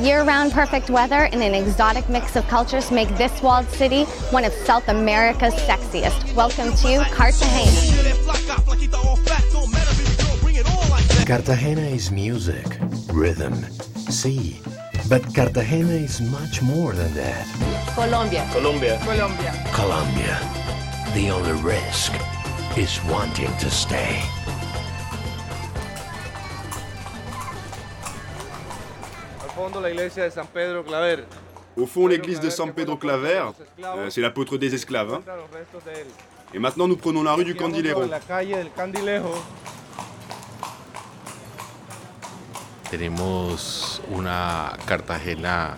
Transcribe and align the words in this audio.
Year-round 0.00 0.52
perfect 0.52 0.90
weather 0.90 1.28
and 1.32 1.42
an 1.42 1.54
exotic 1.54 2.08
mix 2.08 2.36
of 2.36 2.46
cultures 2.48 2.90
make 2.90 3.08
this 3.16 3.42
walled 3.42 3.68
city 3.70 4.04
one 4.30 4.44
of 4.44 4.52
South 4.52 4.88
America's 4.88 5.54
sexiest. 5.54 6.34
Welcome 6.34 6.72
to 6.76 7.04
Cartagena. 7.12 7.98
Cartagena 11.26 11.82
is 11.82 12.10
music, 12.10 12.66
rhythm, 13.12 13.54
sea. 14.08 14.60
But 15.08 15.34
Cartagena 15.34 15.94
is 15.94 16.20
much 16.20 16.62
more 16.62 16.92
than 16.92 17.12
that. 17.14 17.46
Colombia. 17.94 18.48
Colombia. 18.52 18.98
Colombia. 19.02 19.70
Colombia. 19.74 20.38
The 21.14 21.30
only 21.30 21.52
risk 21.62 22.12
is 22.76 23.02
wanting 23.04 23.54
to 23.56 23.70
stay. 23.70 24.22
Au 31.76 31.86
fond, 31.86 32.06
l'église 32.08 32.40
de 32.40 32.50
San 32.50 32.72
Pedro 32.72 32.96
Claver, 32.96 33.42
euh, 33.98 34.10
c'est 34.10 34.20
l'apôtre 34.20 34.56
des 34.58 34.74
esclaves. 34.74 35.14
hein. 35.14 35.22
Et 36.54 36.58
maintenant, 36.58 36.88
nous 36.88 36.96
prenons 36.96 37.22
la 37.22 37.34
rue 37.34 37.44
du 37.44 37.54
Candilero. 37.54 38.00
Tenemos 42.90 44.00
una 44.10 44.72
Cartagena 44.86 45.76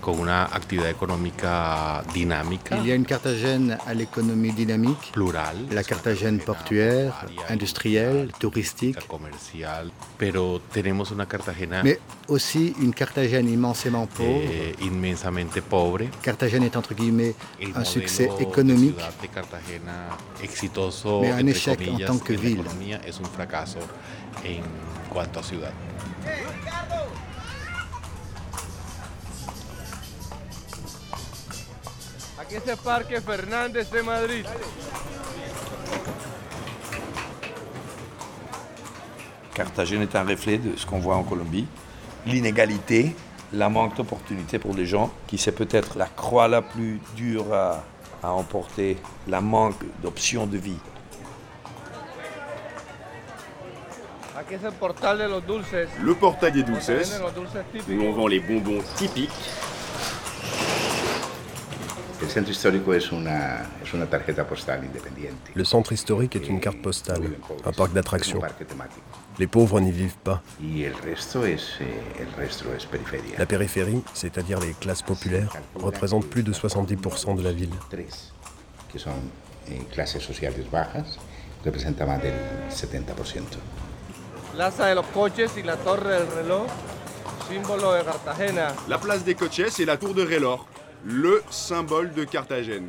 con 0.00 0.18
una 0.18 0.44
actividad 0.44 0.88
económica 0.90 2.02
dinámica, 2.14 2.76
Il 2.78 2.86
y 2.86 2.92
a 2.92 2.94
une 2.94 3.04
Carthagène 3.04 3.76
à 3.86 3.92
l'économie 3.94 4.52
dynamique, 4.52 5.12
plural. 5.12 5.56
la 5.70 5.82
Carthagène 5.84 6.38
portuaire, 6.40 7.26
industrielle, 7.50 8.32
touristique, 8.38 8.98
comercial, 9.06 9.92
pero 10.18 10.60
tenemos 10.72 11.10
una 11.10 11.26
Cartagena 11.26 11.82
mais 11.82 11.98
aussi 12.28 12.74
une 12.80 12.94
Carthagène 12.94 13.48
immensément 13.48 14.06
pauvre. 14.06 14.40
eh, 14.42 14.74
inmensamente 14.80 15.60
pobre. 15.62 16.06
Carthagène 16.22 16.64
est 16.64 16.76
entre 16.76 16.94
guillemets 16.94 17.34
El 17.60 17.72
un 17.76 17.84
succès 17.84 18.28
économique, 18.40 18.94
ciudad 18.96 19.12
de 19.20 19.28
Cartagena 19.28 20.08
exitoso 20.42 21.20
Mais 21.20 21.32
un 21.32 21.38
entre 21.40 21.50
échec 21.50 21.80
en 21.88 21.98
tant 22.06 22.18
que 22.18 22.32
en 22.32 22.36
la 22.36 22.40
ville. 22.42 22.60
economía 22.60 23.00
es 23.06 23.18
un 23.18 23.26
fracaso 23.26 23.78
en 24.44 24.62
cuanto 25.12 25.40
a 25.40 25.42
ciudad. 25.42 25.72
Aquí 32.50 32.56
es 32.56 32.66
el 32.66 32.78
Parque 32.78 33.20
Fernández 33.20 33.88
de 33.92 34.02
Madrid. 34.02 34.44
Carthagène 39.54 40.02
est 40.02 40.16
un 40.16 40.24
reflet 40.24 40.58
de 40.58 40.76
ce 40.76 40.84
qu'on 40.84 40.98
voit 40.98 41.14
en 41.14 41.22
Colombie. 41.22 41.68
L'inégalité, 42.26 43.14
la 43.52 43.68
manque 43.68 43.96
d'opportunités 43.96 44.58
pour 44.58 44.74
les 44.74 44.84
gens, 44.84 45.12
qui 45.28 45.38
c'est 45.38 45.52
peut-être 45.52 45.96
la 45.96 46.06
croix 46.06 46.48
la 46.48 46.60
plus 46.60 46.98
dure 47.14 47.54
à, 47.54 47.84
à 48.20 48.32
emporter, 48.32 48.96
la 49.28 49.40
manque 49.40 49.84
d'options 50.02 50.48
de 50.48 50.58
vie. 50.58 50.78
Le 56.02 56.14
portail 56.14 56.50
des 56.50 56.64
Dulces, 56.64 57.20
où 57.88 57.92
l'on 57.92 58.12
vend 58.12 58.26
les 58.26 58.40
bonbons 58.40 58.82
typiques. 58.96 59.30
El 62.22 62.28
centro 62.28 62.52
histórico 62.52 62.92
es 62.92 63.12
una, 63.12 63.62
es 63.82 63.94
una 63.94 64.06
tarjeta 64.06 64.46
postal 64.46 64.84
independiente. 64.84 65.52
Le 65.54 65.64
centre 65.64 65.94
historique 65.94 66.36
est 66.36 66.48
une 66.48 66.60
carte 66.60 66.82
postale, 66.82 67.38
un 67.64 67.72
parc 67.72 67.92
d'attractions. 67.92 68.40
Les 69.38 69.46
pauvres 69.46 69.80
n'y 69.80 69.90
vivent 69.90 70.18
pas. 70.22 70.42
Eh. 70.62 70.92
La 73.38 73.46
périphérie, 73.46 74.02
c'est-à-dire 74.12 74.60
les 74.60 74.74
classes 74.74 75.02
populaires, 75.02 75.50
représente 75.74 76.26
plus 76.26 76.42
de 76.42 76.52
70% 76.52 77.36
de 77.36 77.42
la 77.42 77.52
ville. 77.52 77.70
Eh, 79.68 79.78
clases 79.92 80.22
sociales 80.22 80.54
bajas, 80.70 81.18
representa 81.64 82.04
más 82.04 82.22
del 82.22 82.34
70%. 82.70 83.58
Plaza 84.52 84.86
de 84.86 84.94
los 84.94 85.06
Coches 85.06 85.56
y 85.56 85.62
la 85.62 85.76
Torre 85.76 86.18
del 86.18 86.26
Reloj, 86.26 86.66
símbolo 87.48 87.92
de 87.94 88.04
Cartagena. 88.04 88.74
La 88.88 88.98
place 88.98 89.24
des 89.24 89.36
Coches 89.36 89.80
et 89.80 89.86
la 89.86 89.96
tour 89.96 90.12
de 90.12 90.24
Rélor, 90.24 90.66
le 91.04 91.42
symbole 91.50 92.12
de 92.12 92.24
Carthagène. 92.24 92.88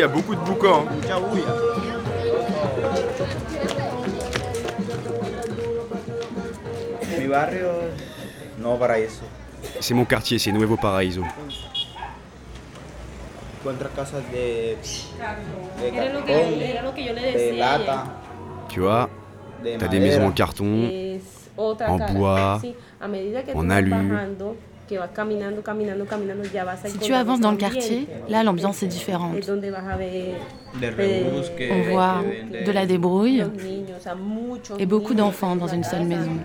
Y 0.00 0.02
a 0.02 0.08
beaucoup 0.08 0.34
de 0.34 0.40
boucans. 0.40 0.84
hein. 0.88 0.94
C'est 9.80 9.94
mon 9.94 10.04
quartier, 10.04 10.38
c'est 10.38 10.52
Nuevo 10.52 10.76
Paraíso. 10.76 11.22
Tu 18.68 18.80
vois, 18.80 19.10
t'as 19.78 19.88
des 19.88 20.00
maisons 20.00 20.26
en 20.26 20.32
carton. 20.32 20.88
En 21.58 21.98
bois, 22.12 22.60
en 23.54 23.68
alu. 23.70 23.92
Bajando, 24.90 24.96
que 24.96 24.98
vas 24.98 25.08
caminando, 25.14 25.62
caminando, 25.62 26.06
caminando, 26.06 26.44
ya 26.52 26.64
vas 26.64 26.84
a 26.84 26.88
Si 26.88 26.98
tu 26.98 27.14
avances 27.14 27.40
dans 27.40 27.52
le 27.52 27.56
quartier, 27.56 28.06
là 28.28 28.42
l'ambiance 28.42 28.82
est 28.82 28.86
différente. 28.86 29.36
Eh, 30.82 31.24
On 31.70 31.82
voit 31.90 32.22
de 32.66 32.72
la 32.72 32.86
débrouille 32.86 33.44
et 34.78 34.86
beaucoup 34.86 35.14
d'enfants 35.14 35.56
dans 35.56 35.68
une 35.68 35.84
seule 35.84 36.04
maison. 36.04 36.36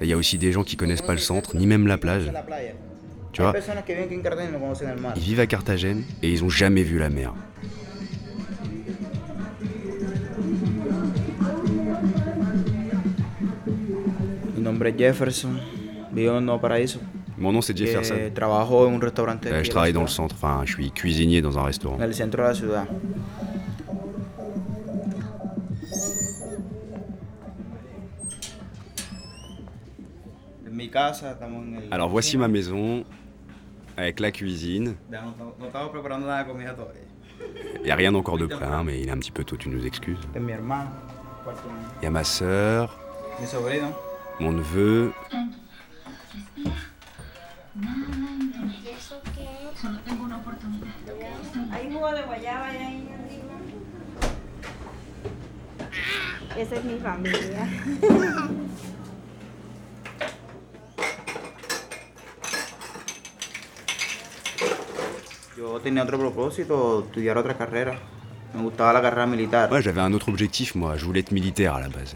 Il 0.00 0.08
y 0.08 0.12
a 0.12 0.16
aussi 0.16 0.38
des 0.38 0.52
gens 0.52 0.64
qui 0.64 0.76
connaissent 0.76 1.02
pas 1.02 1.12
le 1.12 1.18
centre, 1.18 1.56
ni 1.56 1.66
même 1.66 1.86
la 1.86 1.98
plage. 1.98 2.30
Tu 3.32 3.42
vois, 3.42 3.52
ils 5.16 5.22
vivent 5.22 5.40
à 5.40 5.46
Carthagène 5.46 6.04
et 6.22 6.30
ils 6.30 6.44
ont 6.44 6.48
jamais 6.48 6.82
vu 6.84 6.98
la 6.98 7.10
mer. 7.10 7.34
Nombre 14.84 14.90
es 14.90 14.98
Jefferson, 14.98 15.58
vivo 16.12 16.36
en 16.36 16.44
Nuevo 16.44 16.60
Paraíso. 16.60 17.00
Mon 17.38 17.52
nom 17.52 17.62
c'est 17.62 17.76
Jefferson. 17.76 18.14
Trabajo 18.34 18.86
en 18.86 18.94
un 18.94 19.00
restaurante. 19.00 19.46
Euh, 19.46 19.64
je 19.64 19.70
travaille 19.70 19.92
dans 19.92 20.02
le 20.02 20.08
centre, 20.08 20.36
enfin 20.36 20.62
je 20.64 20.74
suis 20.74 20.90
cuisinier 20.90 21.42
dans 21.42 21.58
un 21.58 21.64
restaurant. 21.64 21.96
En 21.96 22.02
el 22.02 22.14
centro 22.14 22.42
de 22.42 22.48
la 22.48 22.54
ciudad. 22.54 22.86
Alors 31.90 32.08
voici 32.08 32.36
ma 32.36 32.46
maison, 32.46 33.04
avec 33.96 34.20
la 34.20 34.30
cuisine. 34.30 34.94
Il 35.10 35.18
n'y 37.84 37.90
a 37.90 37.96
rien 37.96 38.14
encore 38.14 38.38
de 38.38 38.46
prêt, 38.46 38.66
hein, 38.66 38.84
mais 38.84 39.00
il 39.00 39.08
est 39.08 39.10
un 39.10 39.18
petit 39.18 39.32
peu 39.32 39.44
tôt, 39.44 39.56
tu 39.56 39.68
nous 39.68 39.84
excuses. 39.86 40.18
Il 40.36 40.42
y 42.02 42.06
a 42.06 42.10
ma 42.10 42.22
sœur, 44.38 44.50
mi 44.50 44.50
sobrino. 44.50 44.50
mon 44.50 44.52
neveu, 44.52 45.12
Hay 51.72 51.92
jugo 51.92 52.10
de 52.12 52.22
guayaba 52.22 52.66
ahí 52.66 53.08
arriba. 53.12 53.54
Esa 56.56 56.76
es 56.76 56.84
mi 56.84 56.98
familia. 56.98 57.68
Yo 65.56 65.80
tenía 65.80 66.02
otro 66.02 66.18
propósito, 66.18 67.04
estudiar 67.06 67.38
otra 67.38 67.56
carrera. 67.56 67.98
Ouais, 69.72 69.82
j'avais 69.82 70.00
un 70.00 70.12
autre 70.12 70.28
objectif, 70.28 70.74
moi. 70.74 70.96
Je 70.96 71.04
voulais 71.04 71.20
être 71.20 71.32
militaire 71.32 71.74
à 71.74 71.80
la 71.80 71.88
base. 71.88 72.14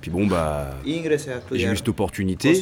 Puis 0.00 0.10
bon, 0.10 0.26
bah, 0.26 0.70
j'ai 1.58 1.66
eu 1.72 1.76
cette 1.76 1.88
opportunité. 1.88 2.54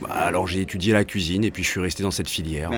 Bah, 0.00 0.08
alors 0.12 0.46
j'ai 0.46 0.60
étudié 0.62 0.92
la 0.92 1.04
cuisine 1.04 1.44
et 1.44 1.50
puis 1.50 1.62
je 1.62 1.68
suis 1.68 1.80
resté 1.80 2.02
dans 2.02 2.10
cette 2.10 2.28
filière. 2.28 2.70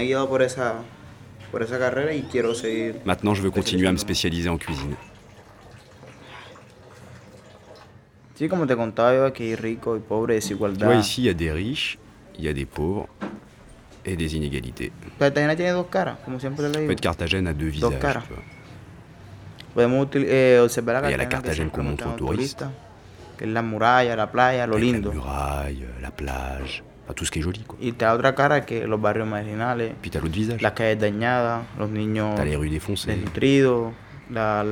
Maintenant, 3.04 3.34
je 3.34 3.42
veux 3.42 3.50
continuer 3.50 3.86
à 3.86 3.92
me 3.92 3.96
spécialiser 3.98 4.48
en 4.48 4.58
cuisine. 4.58 4.94
Tu 10.76 10.84
vois, 10.84 10.94
ici, 11.00 11.22
il 11.22 11.24
y 11.24 11.28
a 11.30 11.34
des 11.34 11.50
riches, 11.52 11.98
il 12.38 12.44
y 12.44 12.48
a 12.48 12.52
des 12.52 12.66
pauvres 12.66 13.08
et 14.06 14.16
des 14.16 14.34
inégalités. 14.36 14.92
Cartagena 15.18 15.54
tiene 15.56 15.72
dos 15.72 15.86
caras, 15.90 16.16
como 16.24 16.38
siempre 16.40 16.62
le 16.68 16.68
En 16.68 16.80
digo. 16.80 16.88
fait, 16.92 17.00
Carthagène 17.00 17.48
a 17.48 17.52
deux 17.52 17.66
Dos 17.72 17.90
visages. 17.90 17.98
caras. 18.00 18.24
Podemos 19.74 20.08
eh, 20.14 20.58
observar 20.62 20.94
y 20.94 20.98
a 20.98 21.02
la 21.02 21.26
Cartagena 21.26 21.28
Carthagène 21.42 21.70
qu'on 21.70 21.82
montre 21.82 22.06
aux 22.06 22.12
touristes. 22.16 22.58
turistas, 22.58 22.70
que 23.36 23.44
es 23.44 23.48
la 23.48 23.62
muralla, 23.62 24.16
la 24.16 24.26
playa, 24.30 24.66
lo 24.66 24.74
Avec 24.76 24.84
lindo. 24.84 25.10
La 25.10 25.14
muraille, 25.16 25.84
la 26.00 26.10
plage, 26.10 26.82
enfin, 27.04 27.12
tout 27.14 27.24
ce 27.26 27.30
qui 27.30 27.40
est 27.40 27.42
joli. 27.42 27.62
Quoi. 27.64 27.76
Y 27.82 27.90
otra 28.02 28.34
cara 28.34 28.62
que 28.64 28.86
los 28.86 28.98
barrios 29.00 29.26
marginales, 29.26 29.92
Puis 30.00 30.10
t'as 30.10 30.20
l'autre 30.20 30.32
visage. 30.34 30.62
las 30.62 30.72
calles 30.72 30.98
dañadas, 30.98 31.62
los 31.78 31.90
niños 31.90 32.34
T'as 32.36 32.44
les 32.46 32.56
rues 32.56 32.70
défoncées, 32.70 33.08
desnutridos, 33.14 33.92
la- 34.30 34.64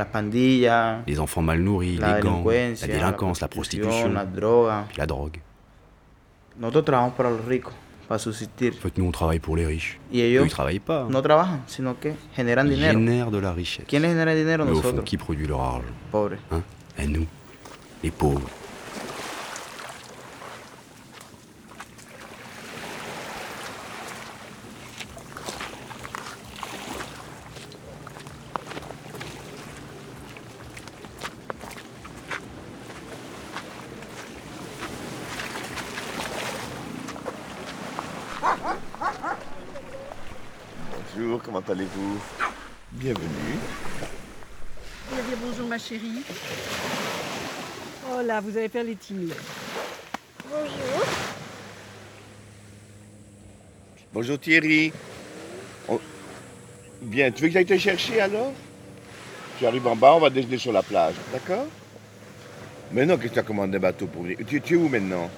les 1.06 1.20
enfants 1.20 1.42
mal 1.42 1.60
nourris, 1.60 1.96
la 1.98 2.16
les 2.16 2.22
gangs, 2.22 2.24
la 2.24 2.30
delincuencia, 2.30 2.86
délinquance, 2.88 3.40
la 3.42 3.48
prostitution, 3.48 4.04
puis 4.06 4.96
la 4.96 5.06
drogue. 5.06 5.38
Nosotros 6.56 6.84
trabajamos 6.86 7.14
para 7.16 7.30
los 7.30 7.44
ricos, 7.44 7.74
para 8.08 8.18
subsistir. 8.18 8.74
En 8.78 8.80
fait, 8.82 8.96
nous, 8.98 9.04
on 9.06 9.10
travaille 9.12 9.38
pour 9.40 9.56
les 9.56 9.66
riches. 9.66 9.98
Y 10.12 10.20
Eux, 10.20 10.24
ellos 10.26 10.44
ils 10.44 10.50
travaillent 10.50 10.78
pas. 10.80 11.06
no 11.10 11.20
trabajan, 11.22 11.60
sino 11.66 11.98
que 11.98 12.12
generan 12.36 12.66
Ils 12.66 12.74
dinero. 12.76 12.98
génèrent 12.98 13.30
de 13.30 13.38
la 13.40 13.52
richesse. 13.52 13.86
¿Quiénes 13.86 14.10
generan 14.12 14.34
dinero? 14.34 14.64
Mais 14.64 14.70
au 14.72 14.74
fond, 14.76 14.80
Nosotros, 14.88 15.04
qui 15.04 15.16
produit 15.16 15.46
leur 15.46 15.60
argent? 15.60 15.82
Pobres. 16.10 16.36
hein? 16.50 16.62
Et 16.98 17.06
nous, 17.06 17.26
les 18.02 18.10
pauvres. 18.10 18.48
Bonjour, 41.16 41.42
comment 41.66 41.78
allez-vous? 41.78 42.18
Bienvenue. 42.92 43.58
Vous 45.08 45.14
allez 45.18 45.28
dire 45.28 45.36
bonjour 45.44 45.66
ma 45.68 45.78
chérie. 45.78 46.22
Oh 48.10 48.22
là, 48.24 48.40
vous 48.40 48.56
allez 48.56 48.68
faire 48.68 48.84
les 48.84 48.96
timides. 48.96 49.34
Bonjour. 50.50 51.06
Bonjour 54.12 54.38
Thierry. 54.38 54.92
On- 55.88 56.00
Bien, 57.02 57.30
tu 57.30 57.42
veux 57.42 57.48
que 57.48 57.54
j'aille 57.54 57.66
te 57.66 57.76
chercher 57.76 58.20
alors? 58.20 58.52
Tu 59.58 59.66
arrives 59.66 59.86
en 59.86 59.96
bas, 59.96 60.14
on 60.14 60.20
va 60.20 60.30
déjeuner 60.30 60.58
sur 60.58 60.72
la 60.72 60.82
plage, 60.82 61.14
d'accord? 61.32 61.66
Mais 62.92 63.04
non, 63.06 63.16
qu'est-ce 63.16 63.28
que 63.28 63.34
tu 63.34 63.38
as 63.40 63.42
commandé 63.42 63.76
un 63.76 63.80
bateau 63.80 64.06
pour 64.06 64.22
venir? 64.22 64.38
Tu, 64.46 64.60
tu 64.60 64.74
es 64.74 64.76
où 64.76 64.88
maintenant? 64.88 65.30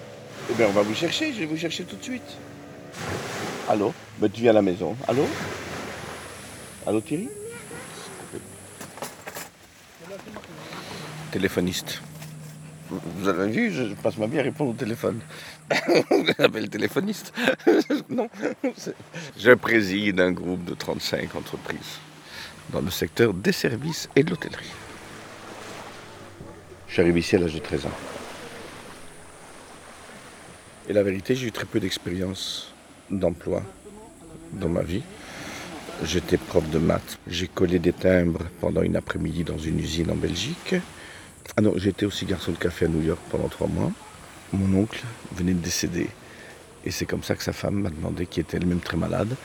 Eh 0.50 0.55
bien, 0.55 0.67
on 0.69 0.73
va 0.73 0.82
vous 0.82 0.94
chercher, 0.94 1.32
je 1.32 1.40
vais 1.40 1.46
vous 1.46 1.56
chercher 1.56 1.84
tout 1.84 1.96
de 1.96 2.02
suite. 2.02 2.37
Allô? 3.69 3.93
Ben, 4.19 4.31
Tu 4.31 4.43
viens 4.43 4.50
à 4.50 4.55
la 4.55 4.62
maison. 4.62 4.96
Allô? 5.08 5.26
Allô 6.87 7.00
Thierry 7.00 7.29
Téléphoniste. 11.33 12.00
Vous- 12.88 13.29
avez 13.29 13.50
vu, 13.50 13.73
je 13.73 13.94
passe 13.94 14.17
ma 14.17 14.27
vie 14.27 14.38
à 14.38 14.43
répondre 14.43 14.71
au 14.71 14.75
téléphone. 14.75 15.19
J'appelle 16.38 16.69
téléphoniste. 16.71 17.33
non. 18.09 18.29
Je 19.37 19.53
préside 19.53 20.21
un 20.21 20.31
groupe 20.31 20.65
de 20.65 20.75
35 20.75 21.35
entreprises 21.35 21.99
dans 22.71 22.81
le 22.81 22.91
secteur 22.91 23.35
des 23.35 23.53
services 23.53 24.09
et 24.15 24.23
de 24.23 24.31
l'hôtellerie. 24.31 24.71
Je 26.87 26.93
suis 26.93 27.03
arrivé 27.03 27.21
ici 27.21 27.35
à 27.35 27.41
l'âge 27.41 27.55
de 27.55 27.59
13 27.59 27.87
ans. 27.87 27.91
Et 30.88 30.93
la 30.93 31.03
vérité, 31.03 31.35
j'ai 31.35 31.49
eu 31.49 31.53
très 31.53 31.65
peu 31.65 31.81
d'expérience 31.81 32.73
d'emploi 33.11 33.62
dans 34.53 34.69
ma 34.69 34.83
vie. 34.83 35.03
J'étais 36.05 36.37
prof 36.37 36.69
de 36.71 36.79
maths. 36.79 37.19
J'ai 37.27 37.49
collé 37.49 37.79
des 37.79 37.93
timbres 37.93 38.43
pendant 38.61 38.83
une 38.83 38.97
après-midi 38.97 39.45
dans 39.45 39.59
une 39.59 39.79
usine 39.81 40.11
en 40.11 40.15
Belgique. 40.15 40.75
Ah 41.57 41.63
non, 41.63 41.73
j'étais 41.77 42.05
aussi 42.07 42.27
garçon 42.27 42.53
de 42.53 42.59
café 42.59 42.85
à 42.85 42.89
New 42.89 43.03
York 43.03 43.21
pendant 43.31 43.49
trois 43.49 43.67
mois. 43.69 43.91
Mon 44.53 44.79
oncle 44.79 45.03
venait 45.35 45.55
de 45.55 45.59
décéder. 45.61 46.09
Et 46.85 46.91
c'est 46.91 47.07
comme 47.07 47.23
ça 47.23 47.35
que 47.35 47.43
sa 47.43 47.53
femme 47.53 47.81
m'a 47.81 47.91
demandé, 47.91 48.27
qui 48.27 48.41
était 48.41 48.59
elle-même 48.59 48.81
très 48.81 48.97
malade, 48.97 49.37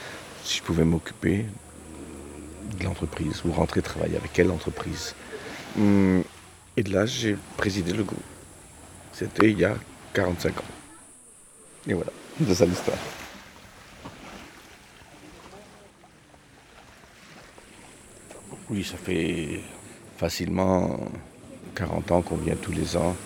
si 0.43 0.57
je 0.57 0.63
pouvais 0.63 0.83
m'occuper 0.83 1.45
de 2.79 2.83
l'entreprise 2.83 3.41
ou 3.45 3.51
rentrer 3.51 3.81
travailler 3.81 4.17
avec 4.17 4.37
elle 4.37 4.47
l'entreprise. 4.47 5.15
Hum, 5.77 6.23
Et 6.77 6.83
de 6.83 6.93
là, 6.93 7.05
j'ai 7.05 7.37
présidé 7.57 7.93
le 7.93 8.03
groupe. 8.03 8.23
C'était 9.13 9.51
il 9.51 9.59
y 9.59 9.65
a 9.65 9.75
45 10.13 10.59
ans. 10.59 10.63
Et 11.87 11.93
voilà, 11.93 12.11
c'est 12.45 12.55
ça 12.55 12.65
l'histoire. 12.65 12.97
Oui, 18.71 18.85
ça 18.85 18.95
fait 18.95 19.59
facilement 20.15 20.97
40 21.75 22.11
ans 22.11 22.21
qu'on 22.21 22.37
vient 22.37 22.55
tous 22.55 22.71
les 22.71 22.95
ans, 22.95 23.17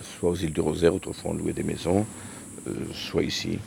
soit 0.00 0.30
aux 0.30 0.34
îles 0.34 0.54
du 0.54 0.62
Rosaire, 0.62 0.94
autrefois 0.94 1.32
on 1.32 1.34
louait 1.34 1.52
des 1.52 1.62
maisons, 1.62 2.06
euh, 2.66 2.72
soit 2.94 3.22
ici. 3.22 3.58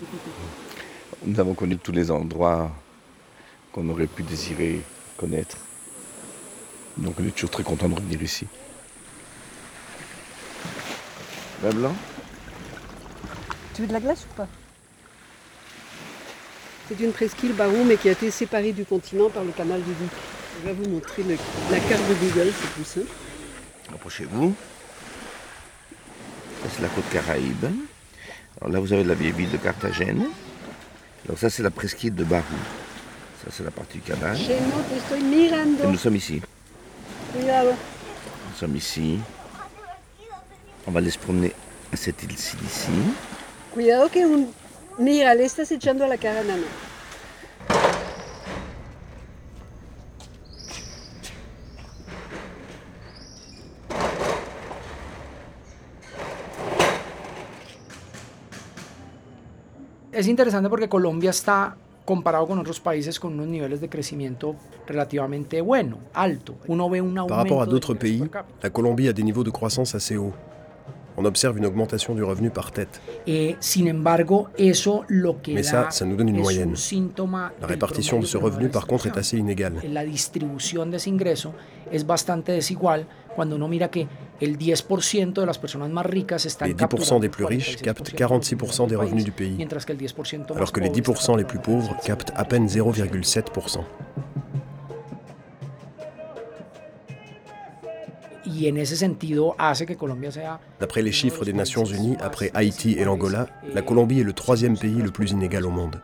Nous 1.24 1.40
avons 1.40 1.54
connu 1.54 1.78
tous 1.78 1.92
les 1.92 2.10
endroits 2.10 2.72
qu'on 3.72 3.88
aurait 3.90 4.08
pu 4.08 4.24
désirer 4.24 4.82
connaître. 5.16 5.58
Donc 6.98 7.14
on 7.20 7.24
est 7.24 7.36
toujours 7.36 7.52
très 7.52 7.64
content 7.64 7.88
de 7.88 7.94
revenir 7.94 8.24
ici. 8.24 8.48
Vin 11.62 11.70
blanc 11.70 11.96
Tu 13.76 13.84
veux 13.84 13.88
de 13.88 13.94
la 13.94 14.00
glace 14.00 14.26
ou 14.32 14.34
pas? 14.36 14.48
C'est 16.88 17.00
une 17.00 17.12
presqu'île 17.12 17.54
Barou, 17.54 17.84
mais 17.84 17.98
qui 17.98 18.10
a 18.10 18.14
été 18.14 18.32
séparée 18.32 18.74
du 18.74 18.86
continent 18.86 19.30
par 19.30 19.44
le 19.44 19.52
canal 19.52 19.84
du 19.84 19.94
Duc. 19.94 20.12
Je 20.62 20.68
vais 20.70 20.74
vous 20.74 20.90
montrer 20.90 21.24
le- 21.24 21.38
la 21.72 21.80
carte 21.80 22.08
de 22.10 22.14
Google, 22.16 22.52
c'est 22.60 22.70
plus 22.72 22.84
simple. 22.86 23.12
Approchez-vous. 23.94 24.56
Ça, 26.64 26.70
c'est 26.76 26.82
la 26.82 26.88
côte 26.90 27.10
Caraïbe. 27.12 27.66
Alors 28.62 28.72
là, 28.74 28.80
vous 28.80 28.94
avez 28.94 29.04
la 29.04 29.14
vieille 29.14 29.32
ville 29.34 29.52
de 29.52 29.58
Carthagène. 29.58 30.26
Alors 31.28 31.38
ça, 31.38 31.50
c'est 31.50 31.62
la 31.64 31.72
presqu'île 31.72 32.16
de 32.16 32.24
Barou. 32.24 32.44
Ça, 33.44 33.52
c'est 33.52 33.64
la 33.64 33.72
partie 33.72 33.98
du 34.00 34.04
canal. 34.04 34.36
Et 34.40 35.88
nous 35.88 35.98
sommes 35.98 36.16
ici. 36.16 36.42
Cuidado. 37.34 37.70
Nous 37.72 38.58
sommes 38.58 38.76
ici. 38.76 39.20
On 40.88 40.92
va 40.92 41.00
aller 41.00 41.12
se 41.12 41.20
promener 41.20 41.52
à 41.92 41.98
cette 41.98 42.24
île-ci 42.24 42.56
d'ici. 42.58 42.90
Cuidado 43.74 44.08
que 44.10 44.20
un... 44.20 44.46
Mira, 44.98 45.36
le 45.36 45.44
estás 45.44 45.70
echando 45.72 46.06
a 46.06 46.08
la 46.08 46.18
cara. 46.18 46.42
Es 60.16 60.30
interesante 60.30 60.70
porque 60.70 60.88
Colombia 60.88 61.32
está 61.32 61.76
comparado 62.06 62.48
con 62.48 62.58
otros 62.58 62.80
países 62.80 63.20
con 63.20 63.34
unos 63.34 63.48
niveles 63.48 63.82
de 63.82 63.90
crecimiento 63.90 64.56
relativamente 64.88 65.60
bueno, 65.60 65.98
alto. 66.14 66.56
Uno 66.68 66.90
ve 66.90 67.02
un 67.02 67.16
Par 67.16 67.40
rapport 67.40 67.60
à 67.60 67.66
aumento 67.66 67.72
d'autres 67.72 67.96
pays, 67.96 68.24
la 68.64 68.70
Colombie 68.70 69.10
a 69.10 69.14
des 69.14 69.26
niveaux 69.26 69.44
de 69.44 69.52
croissance 69.52 69.94
assez 69.94 70.16
hauts. 70.16 70.34
On 71.18 71.26
observe 71.26 71.58
une 71.58 71.66
augmentation 71.66 72.14
du 72.14 72.24
revenu 72.24 72.50
par 72.50 72.72
tête. 72.72 73.02
Sin 73.60 73.88
embargo, 73.90 74.50
eso 74.58 75.06
lo 75.08 75.42
que 75.42 75.54
Mais 75.54 75.64
ça, 75.64 75.90
ça 75.92 76.06
nous 76.06 76.16
donne 76.16 76.30
une 76.30 76.42
moyenne. 76.42 76.76
La 77.62 77.68
répartition 77.68 78.20
de 78.20 78.26
ce 78.26 78.38
revenu, 78.38 78.70
par 78.70 78.86
contre, 78.86 79.08
est 79.08 79.18
assez 79.18 79.38
inégale. 79.38 79.76
La 79.92 80.04
distribución 80.04 80.92
de 80.92 80.98
ese 80.98 81.10
ingreso 81.10 81.54
es 81.92 82.06
bastante 82.06 82.52
desigual 82.52 83.06
cuando 83.36 83.56
uno 83.56 83.68
mira 83.68 83.90
que 83.90 84.08
el 84.40 84.58
10% 84.58 85.34
de 85.34 85.46
las 85.46 85.58
personas 85.58 85.90
más 85.90 86.06
ricas 86.06 86.46
están 86.46 86.68
Les 86.70 86.76
10% 86.76 86.80
capturando 86.80 87.20
des 87.20 87.30
plus 87.30 87.46
riches 87.46 87.78
46% 87.78 87.82
captent 87.82 88.12
del 88.12 88.16
46% 88.16 88.88
des 88.88 88.96
revenus 88.96 89.24
du 89.24 89.32
pays, 89.32 89.56
mientras 89.58 89.86
que 89.86 89.94
el 89.94 90.00
10% 90.00 90.40
más 90.40 90.58
alors 90.58 90.72
que 90.72 90.80
les 90.80 90.90
pobres 90.90 91.20
10% 91.20 91.38
les 91.38 91.46
plus 91.46 91.60
pauvres 91.60 91.96
captent 92.04 92.32
à 92.36 92.46
peine 92.46 92.68
0,7%. 92.68 93.84
Y 98.60 98.68
en 98.68 98.78
ese 98.78 98.96
sentido 98.96 99.56
hace 99.58 99.86
que 99.86 99.96
Colombia 99.96 100.32
sea 100.32 100.60
D'après 100.80 101.02
les 101.02 101.12
chiffres 101.12 101.46
des 101.46 101.54
Nations 101.54 101.86
Unies, 101.86 102.18
après 102.20 102.52
Haïti 102.54 102.94
et 102.94 103.04
l'Angola, 103.04 103.48
la 103.74 103.82
Colombie 103.82 104.22
est 104.22 104.24
le 104.24 104.34
troisième 104.34 104.78
pays 104.78 105.02
le 105.02 105.12
plus 105.12 105.32
inégal 105.32 105.66
au 105.66 105.72
monde. 105.72 106.02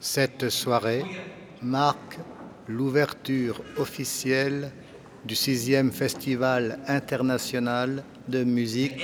Cette 0.00 0.48
soirée 0.50 1.04
marque 1.62 2.18
l'ouverture 2.68 3.62
officielle 3.78 4.70
du 5.24 5.34
sixième 5.34 5.92
Festival 5.92 6.78
international 6.86 8.04
de 8.28 8.44
musique. 8.44 9.00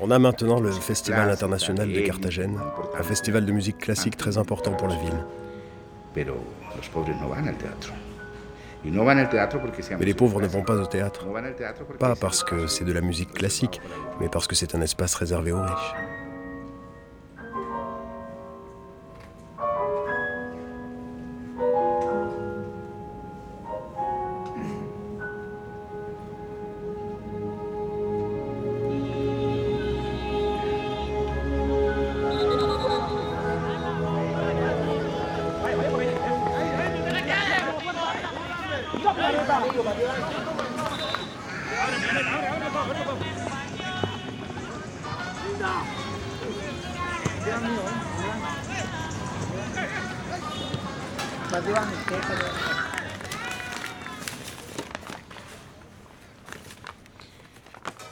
On 0.00 0.10
a 0.10 0.18
maintenant 0.18 0.60
le 0.60 0.72
Festival 0.72 1.30
international 1.30 1.92
de 1.92 2.00
Carthagène, 2.00 2.58
un 2.98 3.02
festival 3.02 3.44
de 3.46 3.52
musique 3.52 3.78
classique 3.78 4.16
très 4.16 4.36
important 4.38 4.72
pour 4.72 4.88
la 4.88 4.96
ville. 4.96 5.45
Pero 6.16 6.34
los 6.76 6.88
pobres 6.88 7.16
no 7.20 7.28
van 7.28 7.46
al 7.46 7.56
teatro. 7.58 7.92
Mais 9.98 10.06
les 10.06 10.14
pauvres 10.14 10.40
ne 10.40 10.46
vont 10.46 10.62
pas 10.62 10.76
au 10.76 10.86
théâtre. 10.86 11.26
Pas 11.98 12.14
parce 12.14 12.44
que 12.44 12.66
c'est 12.66 12.84
de 12.84 12.92
la 12.92 13.00
musique 13.00 13.32
classique, 13.32 13.80
mais 14.20 14.28
parce 14.28 14.46
que 14.46 14.54
c'est 14.54 14.74
un 14.74 14.80
espace 14.80 15.14
réservé 15.14 15.52
aux 15.52 15.60
riches. 15.60 15.94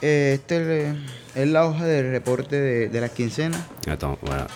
Este 0.01 0.89
es- 1.35 1.47
la 1.49 1.65
hoja 1.65 1.85
de 1.85 2.09
reporte 2.11 2.55
de, 2.59 2.89
de 2.89 3.01
la 3.01 3.09
quincena. 3.09 3.57
Voilà. 4.21 4.47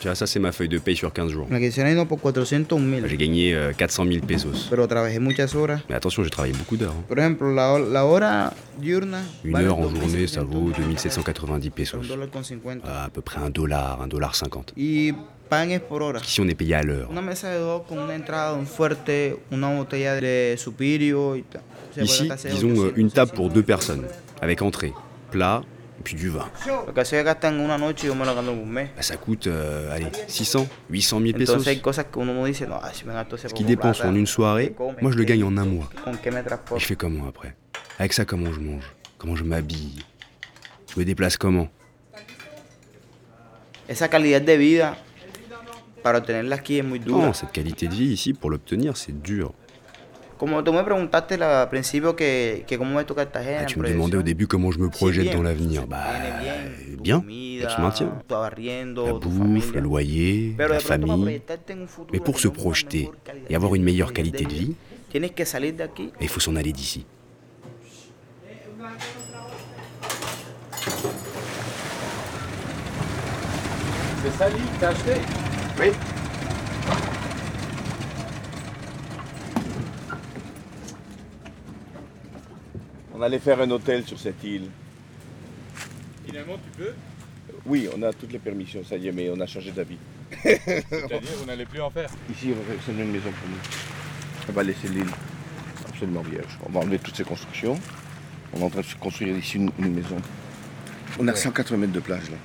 Tu 0.00 0.08
vois, 0.08 0.14
ça 0.14 0.26
c'est 0.26 0.38
ma 0.38 0.52
feuille 0.52 0.68
de 0.68 0.78
paye 0.78 0.94
sur 0.96 1.12
15 1.12 1.30
jours. 1.30 1.46
La 1.50 1.58
quincena 1.58 1.88
vino 1.88 2.04
por 2.04 2.20
401 2.20 2.78
mil. 2.80 3.06
J'ai 3.06 3.16
gagné 3.16 3.54
euh, 3.54 3.72
400 3.72 4.04
000 4.04 4.26
pesos. 4.26 4.68
Mais 5.88 5.94
attention, 5.94 6.22
j'ai 6.22 6.30
travaillé 6.30 6.54
beaucoup 6.54 6.76
d'heures. 6.76 6.92
hein. 6.92 7.04
Une 9.44 9.56
heure 9.56 9.78
en 9.78 9.86
2.700 9.90 10.00
journée, 10.00 10.26
ça 10.26 10.42
vaut 10.42 10.70
2790 10.76 11.70
pesos. 11.70 12.00
un 12.04 12.08
dólar 12.08 12.28
con 12.30 12.42
50. 12.42 12.84
À 12.86 13.08
peu 13.10 13.22
près 13.22 13.40
un 13.40 13.50
dollar, 13.50 14.00
un 14.02 14.06
dollar 14.08 14.34
50. 14.34 14.72
Y 14.76 15.14
pagan 15.48 15.78
por 15.88 16.02
hora. 16.02 16.20
Ici, 16.20 16.40
on 16.40 16.48
est 16.48 16.54
payé 16.54 16.74
à 16.74 16.82
l'heure. 16.82 17.08
Ici, 21.98 22.28
disons 22.50 22.68
euh, 22.68 22.90
800, 22.90 22.92
une 22.96 23.10
table 23.10 23.32
pour 23.32 23.48
deux 23.48 23.62
personnes, 23.62 24.04
avec 24.42 24.60
entrée, 24.60 24.92
plat, 25.30 25.62
puis 26.06 26.14
du 26.14 26.28
vin. 26.28 26.48
Bah, 28.94 29.02
ça 29.02 29.16
coûte, 29.16 29.48
euh, 29.48 29.92
allez, 29.92 30.06
600, 30.28 30.68
800 30.88 31.20
000 31.20 31.32
pesos. 31.36 31.56
Ese 31.56 31.64
Ce 33.48 33.48
poco 33.48 33.64
dépense 33.64 34.00
en 34.04 34.14
une 34.14 34.26
soirée, 34.26 34.72
moi 35.02 35.10
je 35.10 35.16
le 35.16 35.24
gagne 35.24 35.42
en 35.42 35.56
un 35.56 35.64
mois. 35.64 35.90
¿Con 36.04 36.12
qué 36.22 36.30
me 36.30 36.38
Et 36.38 36.78
je 36.78 36.86
fais 36.86 36.94
comment 36.94 37.26
après? 37.26 37.56
Avec 37.98 38.12
ça, 38.12 38.24
comment 38.24 38.52
je 38.52 38.60
mange? 38.60 38.84
Comment 39.18 39.34
je 39.34 39.42
m'habille? 39.42 40.04
Je 40.94 41.00
me 41.00 41.04
déplace 41.04 41.36
comment? 41.36 41.68
Non, 47.18 47.32
cette 47.32 47.50
qualité 47.50 47.88
de 47.88 47.94
vie 47.94 48.12
ici, 48.12 48.32
pour 48.32 48.50
l'obtenir, 48.50 48.96
c'est 48.96 49.20
dur. 49.22 49.52
Ah, 53.60 53.64
tu 53.64 53.78
me 53.78 53.88
demandais 53.88 54.16
au 54.16 54.22
début 54.22 54.46
comment 54.46 54.70
je 54.70 54.78
me 54.78 54.88
projette 54.88 55.32
dans 55.32 55.42
l'avenir. 55.42 55.86
Bah, 55.86 55.98
bien, 57.02 57.22
maintiens. 57.78 58.12
tu 58.28 58.34
arriendo, 58.34 59.06
La 59.06 59.12
bouffe, 59.14 59.72
le 59.72 59.80
loyer, 59.80 60.54
Pero 60.56 60.74
la 60.74 60.80
famille. 60.80 61.40
Mais 62.12 62.20
pour 62.20 62.38
se 62.38 62.48
projeter 62.48 63.10
et 63.48 63.56
avoir 63.56 63.74
une 63.74 63.82
meilleure 63.82 64.12
qualité 64.12 64.44
de 64.44 64.52
vie, 64.52 64.74
il 65.14 66.28
faut 66.28 66.40
s'en 66.40 66.56
aller 66.56 66.72
d'ici. 66.72 67.06
C'est 74.22 74.38
ça, 74.38 74.46
t'as 74.80 74.88
acheté? 74.88 75.12
Oui. 75.78 76.15
On 83.16 83.22
allait 83.22 83.38
faire 83.38 83.60
un 83.60 83.70
hôtel 83.70 84.04
sur 84.04 84.18
cette 84.18 84.42
île. 84.44 84.68
Finalement, 86.26 86.54
tu 86.56 86.82
peux 86.82 86.92
Oui, 87.64 87.88
on 87.96 88.02
a 88.02 88.12
toutes 88.12 88.32
les 88.32 88.38
permissions, 88.38 88.82
ça 88.84 88.96
y 88.96 89.08
est, 89.08 89.12
mais 89.12 89.30
on 89.30 89.40
a 89.40 89.46
changé 89.46 89.70
d'avis. 89.72 89.96
C'est-à-dire, 90.42 91.20
vous 91.38 91.46
n'allez 91.46 91.64
plus 91.64 91.80
en 91.80 91.88
faire 91.90 92.10
Ici, 92.30 92.48
on 92.52 92.56
va- 92.72 92.78
c'est 92.84 92.92
une 92.92 93.10
maison 93.10 93.30
pour 93.30 93.48
nous. 93.48 93.56
On 94.48 94.52
va 94.52 94.62
laisser 94.62 94.88
l'île 94.88 95.06
absolument 95.88 96.22
vierge. 96.22 96.58
On 96.66 96.70
va 96.72 96.80
enlever 96.80 96.98
toutes 96.98 97.16
ces 97.16 97.24
constructions. 97.24 97.78
On 98.52 98.60
est 98.60 98.64
en 98.64 98.70
train 98.70 98.80
de 98.80 98.86
construire 99.00 99.36
ici 99.36 99.56
une, 99.56 99.70
une 99.78 99.94
maison. 99.94 100.16
On 101.18 101.26
a 101.28 101.34
180 101.34 101.76
mètres 101.78 101.92
de 101.92 102.00
plage 102.00 102.30
là. 102.30 102.36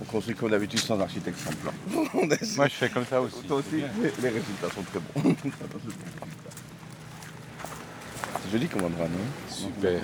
On 0.00 0.04
construit 0.04 0.34
comme 0.34 0.50
d'habitude 0.50 0.80
sans 0.80 0.98
architecte, 1.00 1.38
sans 1.38 1.52
plan. 1.52 1.72
Moi, 2.56 2.66
je 2.68 2.74
fais 2.74 2.88
comme 2.88 3.04
ça 3.04 3.20
aussi. 3.20 3.42
Toi 3.46 3.58
aussi, 3.58 3.76
les 3.76 4.10
les 4.22 4.28
résultats 4.28 4.70
sont 4.74 4.82
très 4.82 5.00
bons. 5.22 5.36
C'est 8.48 8.56
joli 8.56 8.68
comme 8.68 8.84
endroit, 8.84 9.08
non 9.08 9.18
Super. 9.50 10.00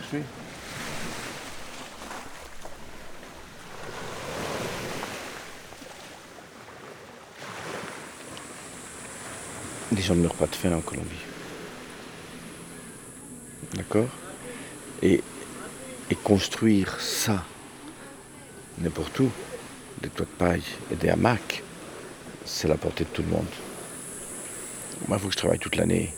Les 9.92 10.02
gens 10.02 10.14
ne 10.14 10.20
meurent 10.20 10.34
pas 10.34 10.46
de 10.46 10.54
faim 10.54 10.72
en 10.72 10.82
Colombie. 10.82 11.08
D'accord? 13.72 14.08
Et, 15.00 15.22
et 16.10 16.14
construire 16.16 17.00
ça, 17.00 17.44
n'importe 18.78 19.20
où, 19.20 19.30
des 20.02 20.10
toits 20.10 20.26
de 20.26 20.30
paille 20.44 20.64
et 20.92 20.96
des 20.96 21.08
hamacs, 21.08 21.62
c'est 22.44 22.68
la 22.68 22.76
portée 22.76 23.04
de 23.04 23.08
tout 23.08 23.22
le 23.22 23.28
monde. 23.28 23.46
Moi, 25.08 25.16
il 25.16 25.20
faut 25.22 25.28
que 25.28 25.32
je 25.32 25.38
travaille 25.38 25.58
toute 25.58 25.76
l'année. 25.76 26.12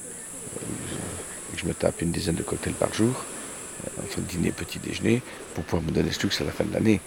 Je 1.57 1.65
me 1.67 1.73
tape 1.75 2.03
une 2.03 2.11
dizaine 2.11 2.35
de 2.35 2.43
cocktails 2.43 2.75
par 2.75 2.93
jour, 2.93 3.15
euh, 3.87 4.03
entre 4.03 4.21
dîner, 4.21 4.53
petit 4.53 4.79
déjeuner, 4.79 5.23
pour 5.55 5.65
pouvoir 5.65 5.83
me 5.83 5.91
donner 5.91 6.13
ce 6.13 6.23
luxe 6.23 6.41
à 6.43 6.45
la 6.45 6.53
fin 6.53 6.65
de 6.65 6.73
l'année. 6.75 7.01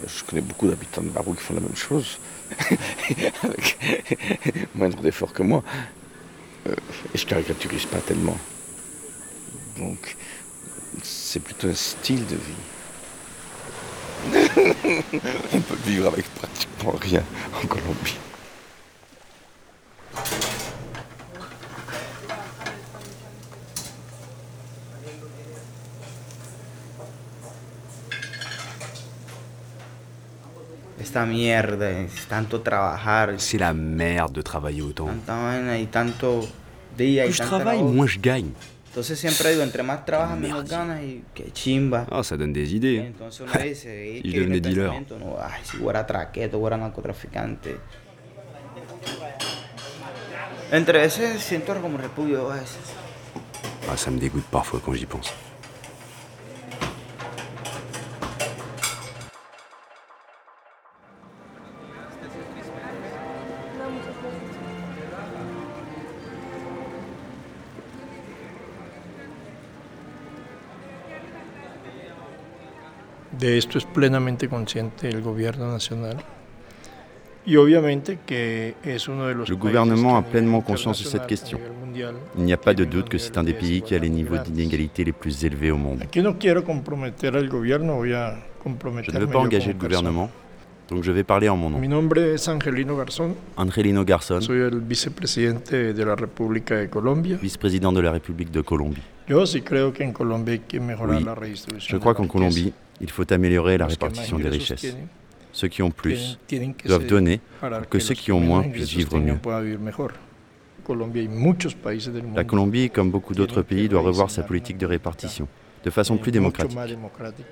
Euh, 0.00 0.06
Je 0.06 0.22
connais 0.24 0.40
beaucoup 0.40 0.68
d'habitants 0.68 1.02
de 1.02 1.08
Barou 1.08 1.34
qui 1.34 1.42
font 1.42 1.54
la 1.54 1.60
même 1.60 1.76
chose, 1.76 2.18
avec 3.42 3.78
moindre 4.74 5.00
d'effort 5.00 5.32
que 5.32 5.42
moi. 5.42 5.64
Euh, 6.68 6.74
et 7.14 7.18
je 7.18 7.26
caricaturise 7.26 7.86
pas 7.86 7.98
tellement. 7.98 8.38
Donc, 9.78 10.16
c'est 11.02 11.40
plutôt 11.40 11.68
un 11.68 11.74
style 11.74 12.24
de 12.26 12.36
vie. 12.36 12.62
On 15.52 15.60
peut 15.60 15.78
vivre 15.86 16.08
avec 16.08 16.26
pratiquement 16.34 16.92
rien 17.00 17.24
en 17.62 17.66
Colombie. 17.66 18.18
Esta 31.00 31.24
mierda, 31.24 31.90
es 31.90 32.26
tanto 32.26 32.60
trabajar, 32.60 33.34
C'est 33.38 33.58
la 33.60 33.72
merde 33.72 34.32
de 34.34 34.42
travailler 34.42 34.82
autant. 34.82 35.06
tanta 35.08 35.36
vaina 35.36 35.78
y 35.78 35.86
tanto 35.86 36.46
día 36.96 37.24
y 37.24 37.28
Plus 37.28 37.36
je 37.38 37.42
travaille, 37.44 37.82
moins 37.82 38.06
je 38.10 38.18
gagne. 38.20 38.52
Entonces 38.88 39.16
siempre 39.18 39.50
digo, 39.50 39.62
entre 39.62 39.82
más 39.84 40.04
trabajas, 40.04 40.36
menos 40.38 40.68
ganas 40.68 41.00
y 41.02 41.22
qué 41.34 41.52
chimba. 41.52 42.04
Ah, 42.10 42.22
ça 42.24 42.36
donne 42.36 42.52
des 42.52 42.72
idées. 42.74 42.98
Entonces 43.06 43.40
uno 43.42 43.52
dice, 43.62 43.86
"Ey, 44.10 44.16
Si 44.16 44.22
que 44.22 44.28
je 44.30 44.38
devenais 44.40 44.56
el 44.56 44.62
dealer. 44.62 44.88
pensamiento, 44.90 45.18
no, 45.20 45.36
ay, 45.40 45.60
si 45.62 45.76
fuera 45.76 46.04
traqueto, 46.04 46.58
fuera 46.58 46.76
narcotraficante. 46.76 47.76
Entre 50.72 50.98
veces 50.98 51.40
siento 51.42 51.74
como 51.80 51.96
repudio 51.98 52.50
a 52.50 52.56
veces. 52.56 52.78
Ah, 53.88 53.96
ça 53.96 54.10
me 54.10 54.18
dégoûte 54.18 54.44
parfois 54.50 54.80
quand 54.84 54.94
j'y 54.94 55.06
pense. 55.06 55.32
De 73.38 73.56
esto 73.56 73.78
es 73.78 73.84
plenamente 73.84 74.48
consciente 74.48 75.08
el 75.08 75.22
gobierno 75.22 75.70
nacional. 75.70 76.16
Le 77.46 77.60
gouvernement 79.56 80.16
a 80.18 80.22
pleinement 80.22 80.60
conscience 80.60 81.02
de 81.02 81.08
cette 81.08 81.26
question. 81.26 81.58
Il 82.36 82.44
n'y 82.44 82.52
a 82.52 82.58
pas 82.58 82.74
de 82.74 82.84
doute 82.84 83.08
que 83.08 83.16
c'est 83.16 83.38
un 83.38 83.44
des 83.44 83.54
pays 83.54 83.80
qui 83.80 83.94
a 83.94 83.98
les 83.98 84.10
niveaux 84.10 84.36
d'inégalité 84.38 85.04
les 85.04 85.12
plus 85.12 85.44
élevés 85.44 85.70
au 85.70 85.78
monde. 85.78 86.04
Je 86.12 86.20
ne 86.20 86.28
veux 89.18 89.26
pas 89.26 89.38
engager 89.38 89.72
le 89.72 89.78
gouvernement, 89.78 90.28
donc 90.90 91.04
je 91.04 91.12
vais 91.12 91.24
parler 91.24 91.48
en 91.48 91.56
mon 91.56 91.70
nom. 91.70 91.78
Angelino 93.56 94.04
Garzón. 94.04 94.40
Vice-président 97.40 97.92
de 97.92 98.00
la 98.00 98.12
République 98.12 98.50
de 98.50 98.60
Colombie. 98.60 99.00
Oui, 99.30 99.62
je 101.78 101.96
crois 101.96 102.14
qu'en. 102.14 102.26
Colombie, 102.26 102.72
il 103.00 103.10
faut 103.10 103.30
améliorer 103.32 103.78
la 103.78 103.86
répartition 103.86 104.38
des 104.38 104.48
richesses. 104.48 104.96
Ceux 105.52 105.68
qui 105.68 105.82
ont 105.82 105.90
plus 105.90 106.38
doivent 106.84 107.06
donner 107.06 107.40
pour 107.60 107.88
que 107.88 107.98
ceux 107.98 108.14
qui 108.14 108.32
ont 108.32 108.40
moins 108.40 108.62
puissent 108.62 108.94
vivre 108.94 109.18
mieux. 109.18 109.38
La 112.34 112.44
Colombie, 112.44 112.90
comme 112.90 113.10
beaucoup 113.10 113.34
d'autres 113.34 113.62
pays, 113.62 113.88
doit 113.88 114.00
revoir 114.00 114.30
sa 114.30 114.42
politique 114.42 114.78
de 114.78 114.86
répartition 114.86 115.48
de 115.84 115.90
façon 115.90 116.16
plus 116.16 116.32
démocratique. 116.32 116.78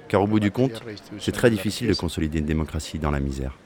Car 0.09 0.23
au 0.23 0.27
bout 0.27 0.41
du 0.41 0.51
compte, 0.51 0.83
c'est 1.19 1.33
très 1.33 1.51
difficile 1.51 1.89
de 1.89 1.95
consolider 1.95 2.39
une 2.41 2.47
démocratie 2.47 2.99
dans 2.99 3.11
la 3.11 3.21
misère. 3.21 3.57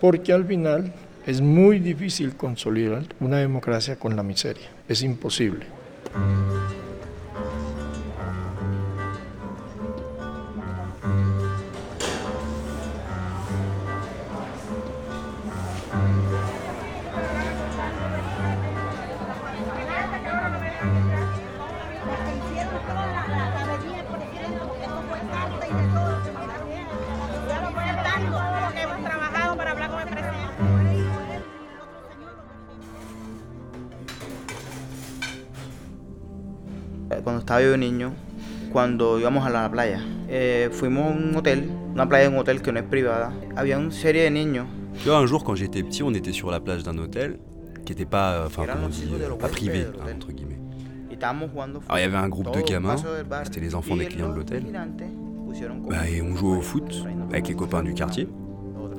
Porque 0.00 0.32
al 0.32 0.46
final 0.46 0.92
es 1.26 1.42
muy 1.42 1.78
difícil 1.78 2.34
consolidar 2.34 3.02
una 3.20 3.38
democracia 3.38 3.96
con 3.96 4.16
la 4.16 4.22
miseria. 4.22 4.66
Es 4.88 5.02
imposible. 5.02 5.66
Estaba 37.50 37.62
yo 37.64 37.76
niño, 37.76 38.12
cuando 38.72 39.18
íbamos 39.18 39.44
a 39.44 39.50
la 39.50 39.68
playa, 39.68 40.00
eh, 40.28 40.68
fuimos 40.70 41.06
a 41.06 41.16
un 41.16 41.34
hotel, 41.34 41.68
una 41.92 42.08
playa 42.08 42.28
de 42.28 42.34
un 42.36 42.38
hotel 42.38 42.62
que 42.62 42.70
no 42.70 42.78
es 42.78 42.84
privada. 42.84 43.32
Había 43.56 43.76
una 43.76 43.90
serie 43.90 44.22
de 44.22 44.30
niños 44.30 44.66
Tu 45.02 45.08
vois, 45.08 45.18
un 45.18 45.26
jour, 45.26 45.42
quand 45.42 45.56
j'étais 45.56 45.82
petit, 45.82 46.04
on 46.04 46.14
était 46.14 46.30
sur 46.30 46.52
la 46.52 46.60
plage 46.60 46.84
d'un 46.84 46.96
hôtel 46.98 47.40
qui 47.84 47.90
n'était 47.92 48.04
pas, 48.04 48.34
euh, 48.34 48.46
enfin, 48.46 48.66
comment 48.70 48.86
on 48.86 48.88
dit, 48.88 49.04
de 49.04 49.34
pas 49.34 49.48
privé, 49.48 49.84
hein, 50.00 50.12
entre 50.14 50.30
guillemets. 50.30 50.60
Alors, 51.20 51.98
il 51.98 52.00
y 52.00 52.04
avait 52.04 52.16
un 52.16 52.28
groupe 52.28 52.54
de 52.54 52.60
gamins, 52.60 52.94
c'était 53.42 53.58
les 53.58 53.74
enfants 53.74 53.96
des 53.96 54.06
clients 54.06 54.30
de 54.30 54.36
l'hôtel. 54.36 54.64
Bah, 55.88 56.08
et 56.08 56.22
on 56.22 56.36
jouait 56.36 56.58
au 56.58 56.62
foot 56.62 57.04
avec 57.30 57.48
les 57.48 57.54
copains 57.54 57.82
du 57.82 57.94
quartier. 57.94 58.28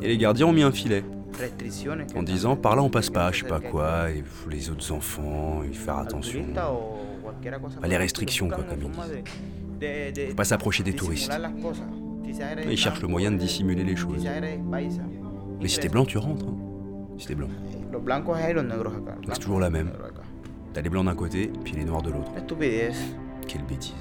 Et 0.02 0.10
les 0.10 0.18
gardiens 0.18 0.48
ont 0.48 0.54
mis 0.54 0.64
un 0.64 0.74
filet 0.74 1.06
en 2.16 2.24
disant 2.24 2.56
par 2.56 2.76
là 2.76 2.82
on 2.82 2.90
passe 2.90 3.10
pas, 3.10 3.32
je 3.32 3.42
sais 3.42 3.48
pas 3.48 3.60
quoi, 3.60 4.12
et 4.12 4.24
les 4.50 4.70
autres 4.70 4.92
enfants, 4.92 5.62
il 5.66 5.74
faut 5.74 5.86
faire 5.86 5.98
attention. 5.98 6.44
Bah, 7.82 7.88
les 7.88 7.98
restrictions, 7.98 8.48
quoi, 8.48 8.64
comme 8.64 8.80
ils 8.82 8.90
disent. 8.92 10.30
Faut 10.30 10.36
pas 10.36 10.44
s'approcher 10.44 10.84
des 10.84 10.94
touristes. 10.94 11.32
Ils 12.72 12.78
cherchent 12.78 13.02
le 13.02 13.08
moyen 13.08 13.32
de 13.32 13.38
dissimuler 13.38 13.84
les 13.84 13.96
choses. 13.96 14.24
Mais 15.62 15.68
si 15.68 15.80
t'es 15.80 15.90
blanc, 15.90 16.06
tu 16.06 16.18
rentres. 16.18 16.46
hein. 16.48 16.58
Si 17.18 17.28
t'es 17.28 17.36
blanc. 17.36 17.48
C'est 19.34 19.40
toujours 19.40 19.60
la 19.60 19.70
même. 19.70 19.92
T'as 20.74 20.82
les 20.82 20.90
blancs 20.90 21.06
d'un 21.06 21.16
côté, 21.16 21.52
puis 21.64 21.74
les 21.74 21.84
noirs 21.84 22.02
de 22.02 22.12
l'autre. 22.12 22.32
Quelle 23.48 23.64
bêtise. 23.64 23.94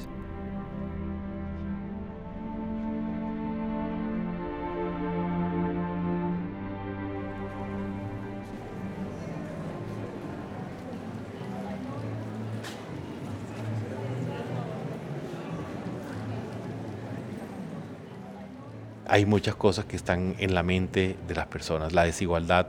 Hay 19.11 19.27
muchas 19.27 19.57
cosas 19.57 19.87
que 19.87 19.97
están 19.97 20.37
en 20.39 20.55
la 20.55 20.63
mente 20.63 21.17
de 21.27 21.35
las 21.35 21.49
personas. 21.49 21.93
La 21.93 22.05
desigualdad 22.05 22.69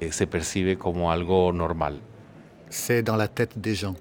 eh, 0.00 0.10
se 0.10 0.26
percibe 0.26 0.78
como 0.78 1.12
algo 1.12 1.52
normal. 1.52 2.00
C'est 2.70 3.02
dans 3.02 3.18
la 3.18 3.28
tête 3.28 3.52
des 3.60 3.74
gens. 3.74 3.94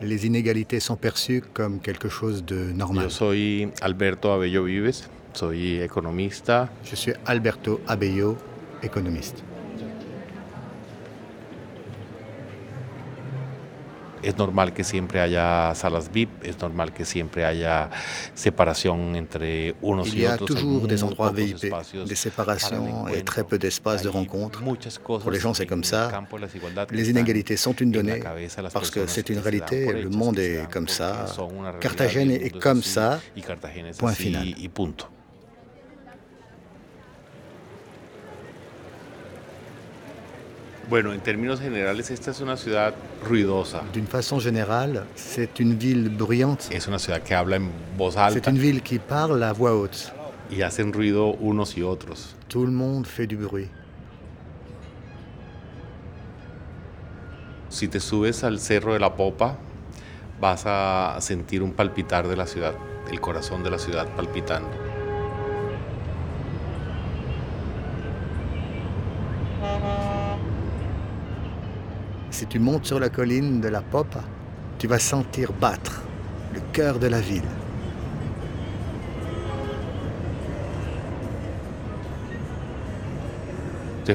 Les 0.00 0.24
inégalités 0.24 0.80
sont 0.80 0.96
perçues 0.96 1.42
comme 1.52 1.80
quelque 1.80 2.08
chose 2.08 2.46
de 2.46 2.72
normal. 2.72 3.04
Yo 3.04 3.10
soy 3.10 3.72
Alberto 3.82 4.32
Abello 4.32 4.64
Vives, 4.64 5.10
soy 5.34 5.80
economista. 5.82 6.70
Je 6.82 6.96
suis 6.96 7.12
Alberto 7.26 7.80
Abello, 7.86 8.38
économiste. 8.82 9.42
Es 14.22 14.36
normal 14.36 14.72
que 14.72 14.84
siempre 14.84 15.20
haya 15.20 15.72
salas 15.74 16.10
VIP, 16.12 16.30
es 16.44 16.58
normal 16.60 16.92
que 16.92 17.04
siempre 17.04 17.44
haya 17.44 17.90
separación 18.34 19.16
entre 19.16 19.74
unos 19.80 20.08
Il 20.08 20.18
y 20.18 20.22
y 20.22 20.26
a 20.26 20.34
otros. 20.34 20.48
toujours 20.50 20.86
des 20.86 21.02
endroits 21.02 21.32
VIP, 21.32 21.72
des 22.06 22.16
séparations 22.16 23.08
et 23.08 23.22
très 23.22 23.44
peu 23.44 23.58
d'espaces 23.58 24.02
de 24.02 24.08
rencontre. 24.08 24.62
Pour 25.04 25.30
les 25.30 25.40
gens, 25.40 25.54
c'est 25.54 25.66
comme 25.66 25.84
ça. 25.84 26.10
Les 26.90 27.10
inégalités 27.10 27.56
sont 27.56 27.74
une 27.74 27.90
donnée 27.90 28.22
parce 28.72 28.90
que 28.90 29.06
c'est 29.06 29.28
une 29.28 29.38
réalité, 29.38 29.92
le 29.92 30.08
monde 30.10 30.38
est 30.38 30.68
comme 30.70 30.88
ça. 30.88 31.26
Carthagène 31.80 32.30
est 32.30 32.58
comme 32.58 32.82
ça. 32.82 33.20
Point 33.98 34.12
final. 34.12 34.54
Bueno, 40.88 41.12
en 41.12 41.20
términos 41.20 41.60
generales, 41.60 42.10
esta 42.10 42.30
es 42.30 42.40
una 42.40 42.56
ciudad 42.56 42.94
ruidosa. 43.22 43.82
D'une 43.92 44.06
façon 44.06 44.40
générale, 44.40 45.04
c'est 45.16 45.60
une 45.60 45.74
ville 45.74 46.08
bruyante. 46.08 46.68
Es 46.70 46.88
una 46.88 46.98
ciudad 46.98 47.22
que 47.22 47.34
habla 47.34 47.56
en 47.56 47.68
voz 47.98 48.14
C'est 48.14 48.20
alta 48.20 48.50
une 48.50 48.58
ville 48.58 48.80
qui 48.82 48.98
parle 48.98 49.42
à 49.42 49.52
voix 49.52 49.74
haute. 49.74 50.10
y 50.50 50.62
hacen 50.62 50.94
ruido 50.94 51.34
unos 51.40 51.76
y 51.76 51.82
otros. 51.82 52.34
Tout 52.48 52.64
le 52.64 52.72
monde 52.72 53.06
fait 53.06 53.26
du 53.26 53.36
bruit. 53.36 53.68
Si 57.68 57.88
te 57.88 58.00
subes 58.00 58.42
al 58.44 58.58
cerro 58.58 58.94
de 58.94 58.98
la 58.98 59.14
Popa, 59.14 59.58
vas 60.40 60.62
a 60.64 61.18
sentir 61.20 61.62
un 61.62 61.72
palpitar 61.72 62.26
de 62.26 62.36
la 62.36 62.46
ciudad, 62.46 62.74
el 63.10 63.20
corazón 63.20 63.62
de 63.62 63.70
la 63.70 63.78
ciudad 63.78 64.08
palpitando. 64.16 64.70
Si 72.38 72.46
tu 72.46 72.60
montes 72.60 72.86
sur 72.86 73.00
la 73.00 73.08
colline 73.08 73.60
de 73.60 73.68
la 73.68 73.80
Popa, 73.80 74.22
tu 74.78 74.86
vas 74.86 75.00
sentir 75.00 75.52
battre 75.52 76.02
le 76.54 76.60
cœur 76.72 77.00
de 77.00 77.08
la 77.08 77.20
ville. 77.20 77.42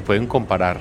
Pueden 0.05 0.25
comparar 0.25 0.79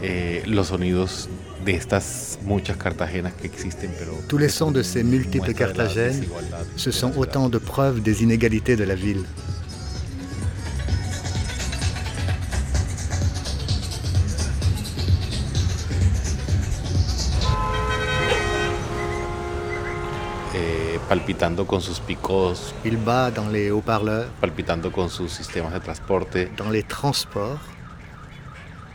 eh, 0.00 0.44
los 0.46 0.68
sonidos 0.68 1.28
de 1.64 1.72
estas 1.72 2.38
muchas 2.44 2.76
Cartagenas 2.76 3.32
que 3.32 3.48
existen, 3.48 3.90
pero 3.98 4.12
Tous 4.28 4.38
les 4.38 4.54
sons 4.54 4.70
de 4.70 4.84
ces 4.84 5.02
multiples 5.02 5.54
desigualdad 5.54 6.64
ce 6.76 6.92
sont 6.92 7.12
autant 7.16 7.48
de 7.48 7.58
preuves 7.58 8.00
des 8.00 8.22
inégalités 8.22 8.76
de 8.76 8.84
la 8.84 8.94
ville. 8.94 9.24
Palpitando 21.08 21.66
con 21.66 21.80
sus 21.80 22.00
picos, 22.00 22.74
Il 22.84 22.96
bat 22.96 23.30
dans 23.30 23.48
les 23.50 23.70
haut-parleurs, 23.70 24.28
palpitando 24.40 24.90
con 24.90 25.08
sus 25.08 25.32
sistemas 25.32 25.72
de 25.72 25.80
transporte, 25.80 26.50
dans 26.56 26.70
les 26.70 26.82
transports, 26.82 27.60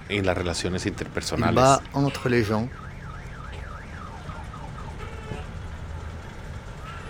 en 0.09 0.25
las 0.25 0.37
relaciones 0.37 0.85
il 0.85 0.91
interpersonales. 0.91 1.55
bat 1.55 1.81
entre 1.93 2.29
les 2.29 2.43
gens, 2.43 2.67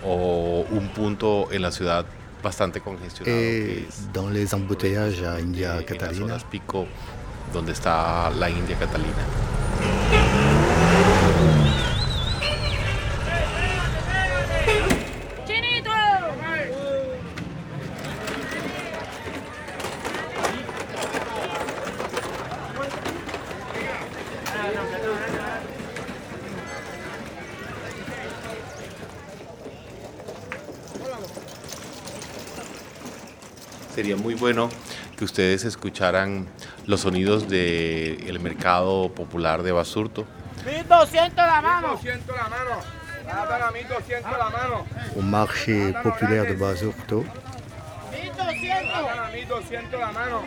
o 0.04 0.64
un 0.70 0.88
punto 0.88 1.48
en 1.52 1.62
la 1.62 1.70
ciudad 1.70 2.04
bastante 2.42 2.80
congestionado 2.80 3.24
que 3.24 3.78
et 3.78 3.86
es 3.88 4.12
dans 4.12 4.28
les 4.28 4.52
embouteillages 4.52 5.22
à 5.22 5.38
India 5.40 5.72
en 5.74 5.76
las 5.76 5.84
Catalina. 5.84 6.26
zonas 6.26 6.44
pico 6.44 6.86
donde 7.52 7.72
está 7.72 8.30
la 8.30 8.50
India 8.50 8.76
Catalina. 8.76 10.51
Sería 34.02 34.16
muy 34.16 34.34
bueno 34.34 34.68
que 35.16 35.24
ustedes 35.24 35.64
escucharan 35.64 36.48
los 36.86 37.02
sonidos 37.02 37.48
del 37.48 38.40
mercado 38.40 39.14
popular 39.14 39.62
de 39.62 39.70
Basurto. 39.70 40.26
1200 40.66 41.36
la 41.36 41.62
mano. 41.62 41.88
1200 41.90 42.36
la 42.36 42.48
mano. 42.48 42.70
Nada, 43.24 43.70
1200 43.70 44.38
la 44.38 44.50
mano. 44.50 44.84
Au 45.14 45.22
marché 45.22 45.94
populaire 46.02 46.48
de 46.48 46.56
Basurto, 46.56 47.24
1200. 48.10 49.30
1200 49.34 50.00
la 50.00 50.10
mano. 50.10 50.42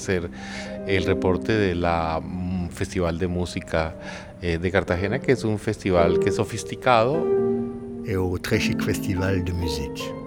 Hacer 0.00 0.30
el 0.86 1.04
reporte 1.04 1.52
de 1.52 1.74
la 1.74 2.20
mm, 2.22 2.70
Festival 2.70 3.18
de 3.18 3.28
Música 3.28 3.94
eh, 4.42 4.58
de 4.58 4.70
Cartagena, 4.70 5.20
que 5.20 5.32
es 5.32 5.44
un 5.44 5.58
festival 5.58 6.18
que 6.18 6.30
es 6.30 6.36
sofisticado. 6.36 7.24
chic 8.58 8.82
festival 8.82 9.44
de 9.44 9.52
musique. 9.52 10.19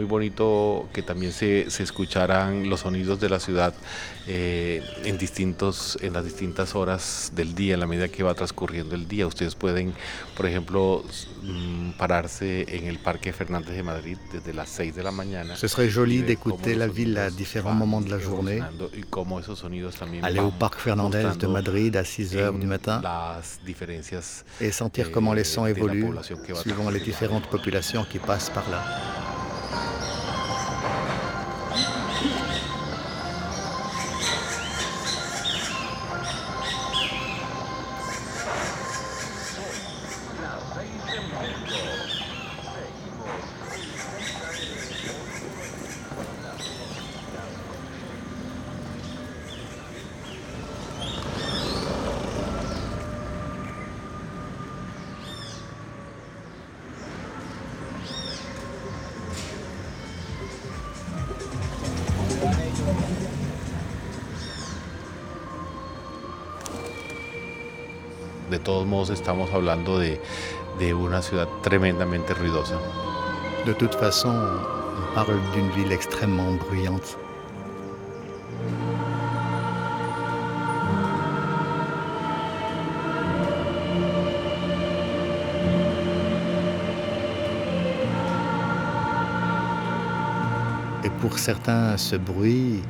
Muy 0.00 0.08
bonito 0.08 0.88
que 0.94 1.02
también 1.02 1.30
se, 1.30 1.70
se 1.70 1.82
escucharan 1.82 2.70
los 2.70 2.80
sonidos 2.80 3.20
de 3.20 3.28
la 3.28 3.38
ciudad 3.38 3.74
eh, 4.26 4.82
en, 5.04 5.18
distintos, 5.18 5.98
en 6.00 6.14
las 6.14 6.24
distintas 6.24 6.74
horas 6.74 7.32
del 7.34 7.54
día, 7.54 7.74
en 7.74 7.80
la 7.80 7.86
medida 7.86 8.08
que 8.08 8.22
va 8.22 8.32
transcurriendo 8.32 8.94
el 8.94 9.06
día. 9.06 9.26
Ustedes 9.26 9.54
pueden, 9.54 9.92
por 10.38 10.46
ejemplo, 10.46 11.04
mm, 11.42 11.90
pararse 11.98 12.64
en 12.68 12.86
el 12.86 12.98
Parque 12.98 13.34
Fernández 13.34 13.76
de 13.76 13.82
Madrid 13.82 14.16
desde 14.32 14.54
las 14.54 14.70
6 14.70 14.94
de 14.94 15.02
la 15.02 15.10
mañana. 15.10 15.54
Ce 15.54 15.68
serait 15.68 15.90
joli 15.90 16.22
d'écouter 16.22 16.76
la 16.76 16.86
ville 16.86 17.18
à 17.18 17.28
différents 17.28 17.74
moments 17.74 18.00
de 18.00 18.08
la 18.08 18.18
journée, 18.18 18.62
y 18.96 19.02
cómo 19.02 19.38
esos 19.38 19.58
sonidos 19.58 19.96
también 19.96 20.24
aller 20.24 20.40
au 20.40 20.50
Parc 20.50 20.78
Fernandez 20.78 21.36
de 21.38 21.46
Madrid 21.46 21.94
à 21.96 22.04
6 22.04 22.36
heures 22.36 22.58
du 22.58 22.66
matin 22.66 23.02
las 23.02 23.60
diferencias 23.66 24.44
et 24.62 24.72
sentir 24.72 25.08
eh, 25.08 25.10
comment 25.10 25.34
les 25.34 25.44
sons 25.44 25.64
de 25.64 25.72
la 25.72 25.76
évoluent 25.76 26.14
suivant 26.54 26.88
les 26.88 27.00
différentes 27.00 27.48
populations 27.48 28.06
qui 28.10 28.18
passent 28.18 28.50
par 28.50 28.70
là. 28.70 29.39
Modos 69.00 69.18
estamos 69.18 69.50
hablando 69.54 69.98
de, 69.98 70.20
de 70.78 70.92
una 70.92 71.22
ciudad 71.22 71.48
tremendamente 71.62 72.34
ruidosa. 72.34 72.78
De 73.64 73.72
toute 73.72 73.94
façon, 73.94 74.28
on 74.28 75.14
parle 75.14 75.40
d'une 75.54 75.70
ville 75.70 75.90
extrêmement 75.90 76.52
bruyante. 76.68 77.16
Et 91.02 91.10
pour 91.22 91.38
certains, 91.38 91.96
ce 91.96 92.16
bruit 92.16 92.82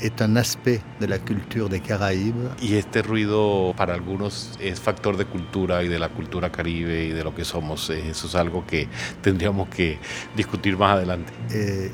est 0.00 0.20
un 0.20 0.36
aspect 0.36 0.80
de 1.00 1.06
la 1.06 1.18
culture 1.18 1.68
des 1.68 1.80
Caraïbes 1.80 2.50
Y 2.60 2.74
este 2.74 3.02
ruido 3.02 3.74
para 3.76 3.94
algunos 3.94 4.52
es 4.60 4.80
factor 4.80 5.16
de 5.16 5.24
cultura 5.24 5.82
y 5.82 5.88
de 5.88 5.98
la 5.98 6.08
cultura 6.08 6.50
caribe 6.50 7.04
y 7.06 7.12
de 7.12 7.24
lo 7.24 7.34
que 7.34 7.44
somos. 7.44 7.90
Eh, 7.90 8.10
Eso 8.10 8.26
es 8.26 8.34
algo 8.34 8.64
que 8.66 8.88
tendríamos 9.22 9.68
que 9.68 9.98
discutir 10.36 10.76
más 10.76 10.96
adelante. 10.96 11.32
et 11.50 11.90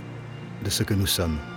de 0.63 0.71
ce 0.71 0.85
que 0.85 0.95
nous 0.95 1.11
sommes. 1.11 1.52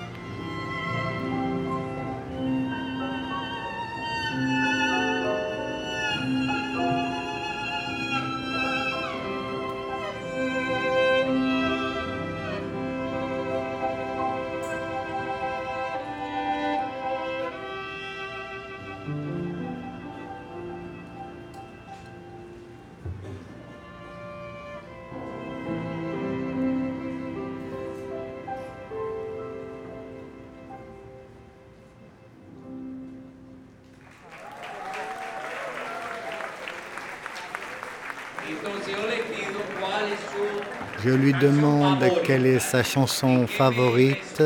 Je 41.04 41.10
lui 41.10 41.34
demande 41.34 42.04
quelle 42.23 42.45
est 42.45 42.60
sa 42.60 42.84
chanson 42.84 43.45
favorite 43.47 44.43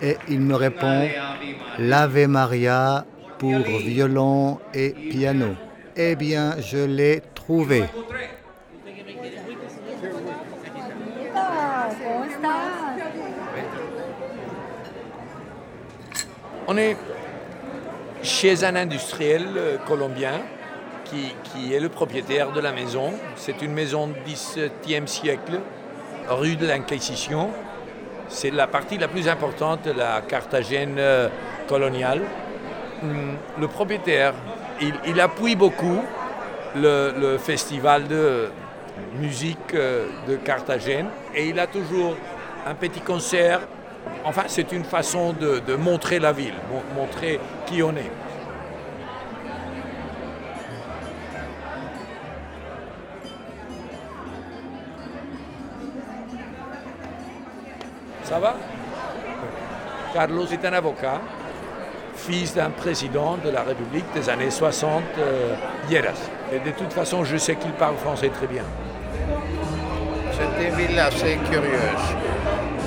et 0.00 0.16
il 0.28 0.40
me 0.40 0.54
répond 0.54 1.08
L'Ave 1.78 2.26
Maria 2.28 3.04
pour 3.38 3.58
violon 3.58 4.58
et 4.72 4.90
piano. 4.90 5.56
Eh 5.96 6.14
bien, 6.14 6.56
je 6.60 6.78
l'ai 6.78 7.22
trouvé. 7.34 7.84
On 16.68 16.76
est 16.76 16.96
chez 18.22 18.64
un 18.64 18.74
industriel 18.74 19.46
euh, 19.56 19.78
colombien 19.86 20.42
qui, 21.10 21.74
est 21.74 21.80
le 21.80 21.88
propriétaire 21.88 22.52
de 22.52 22.60
la 22.60 22.72
maison. 22.72 23.12
C'est 23.36 23.62
une 23.62 23.72
maison 23.72 24.08
du 24.08 24.14
XVIIe 24.26 25.06
siècle, 25.06 25.60
rue 26.28 26.56
de 26.56 26.66
l'Inquisition. 26.66 27.50
C'est 28.28 28.50
la 28.50 28.66
partie 28.66 28.98
la 28.98 29.08
plus 29.08 29.28
importante 29.28 29.84
de 29.84 29.92
la 29.92 30.20
Carthagène 30.20 30.96
euh, 30.98 31.28
coloniale. 31.68 32.22
Hum, 33.02 33.36
Le 33.60 33.68
propriétaire, 33.68 34.34
il, 34.80 35.20
appuie 35.20 35.54
beaucoup 35.54 36.00
le, 36.74 37.36
festival 37.38 38.08
de 38.08 38.48
musique 39.20 39.74
euh, 39.74 40.06
de 40.28 40.36
Carthagène 40.36 41.06
et 41.34 41.48
il 41.48 41.60
a 41.60 41.66
toujours 41.66 42.16
un 42.66 42.74
petit 42.74 43.00
concert. 43.00 43.60
Enfin, 44.24 44.44
c'est 44.48 44.72
une 44.72 44.84
façon 44.84 45.32
de, 45.32 45.74
montrer 45.76 46.18
la 46.18 46.32
ville, 46.32 46.54
mon- 46.70 47.00
montrer 47.00 47.38
qui 47.66 47.82
on 47.82 47.90
est. 47.90 48.10
Ça 58.26 58.40
va? 58.40 58.56
Carlos 60.12 60.46
est 60.46 60.64
un 60.64 60.72
avocat, 60.72 61.20
fils 62.16 62.54
d'un 62.56 62.70
président 62.70 63.36
de 63.36 63.50
la 63.50 63.62
République 63.62 64.06
des 64.14 64.28
années 64.28 64.50
60, 64.50 65.04
euh, 65.18 65.54
Lleras. 65.88 66.18
Et 66.52 66.58
de 66.58 66.72
toute 66.72 66.92
façon, 66.92 67.22
je 67.22 67.36
sais 67.36 67.54
qu'il 67.54 67.70
parle 67.70 67.94
français 67.94 68.30
très 68.30 68.48
bien. 68.48 68.64
C'est 70.32 70.68
une 70.68 70.74
ville 70.74 70.98
assez 70.98 71.38
curieuse. 71.48 72.06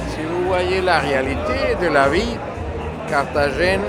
Si 0.09 0.21
vous 0.23 0.45
voyez 0.45 0.81
la 0.81 0.99
réalité 0.99 1.77
de 1.81 1.87
la 1.87 2.09
vie, 2.09 2.35
Carthagène, 3.07 3.83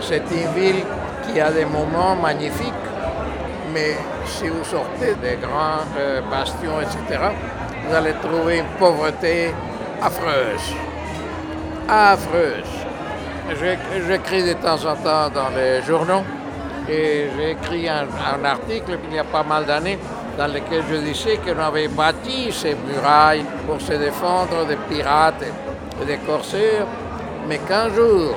c'est 0.00 0.24
une 0.30 0.52
ville 0.58 0.82
qui 1.26 1.38
a 1.38 1.50
des 1.50 1.66
moments 1.66 2.16
magnifiques, 2.16 2.72
mais 3.74 3.94
si 4.24 4.48
vous 4.48 4.64
sortez 4.64 5.16
des 5.20 5.36
grands 5.36 5.84
euh, 5.98 6.22
bastions, 6.30 6.80
etc., 6.80 7.20
vous 7.86 7.94
allez 7.94 8.14
trouver 8.22 8.60
une 8.60 8.78
pauvreté 8.78 9.52
affreuse. 10.02 10.74
Affreuse. 11.88 12.64
J'écris 14.06 14.42
de 14.42 14.54
temps 14.54 14.84
en 14.84 14.96
temps 14.96 15.30
dans 15.30 15.50
les 15.56 15.82
journaux 15.82 16.24
et 16.88 17.28
j'ai 17.36 17.50
écrit 17.52 17.88
un, 17.88 18.06
article 18.44 18.98
il 19.08 19.14
y 19.14 19.18
a 19.18 19.24
pas 19.24 19.42
mal 19.42 19.64
d'années 19.66 19.98
dans 20.36 20.46
lequel 20.46 20.82
je 20.90 20.96
disais 20.96 21.38
qu'on 21.38 21.58
avait 21.60 21.88
bâti 21.88 22.52
ces 22.52 22.74
murailles 22.74 23.44
pour 23.66 23.80
se 23.80 23.92
défendre 23.92 24.66
des 24.66 24.76
pirates 24.76 25.44
et 26.02 26.04
des 26.04 26.18
corsaires, 26.18 26.86
mais 27.48 27.58
qu'un 27.58 27.88
jour, 27.88 28.36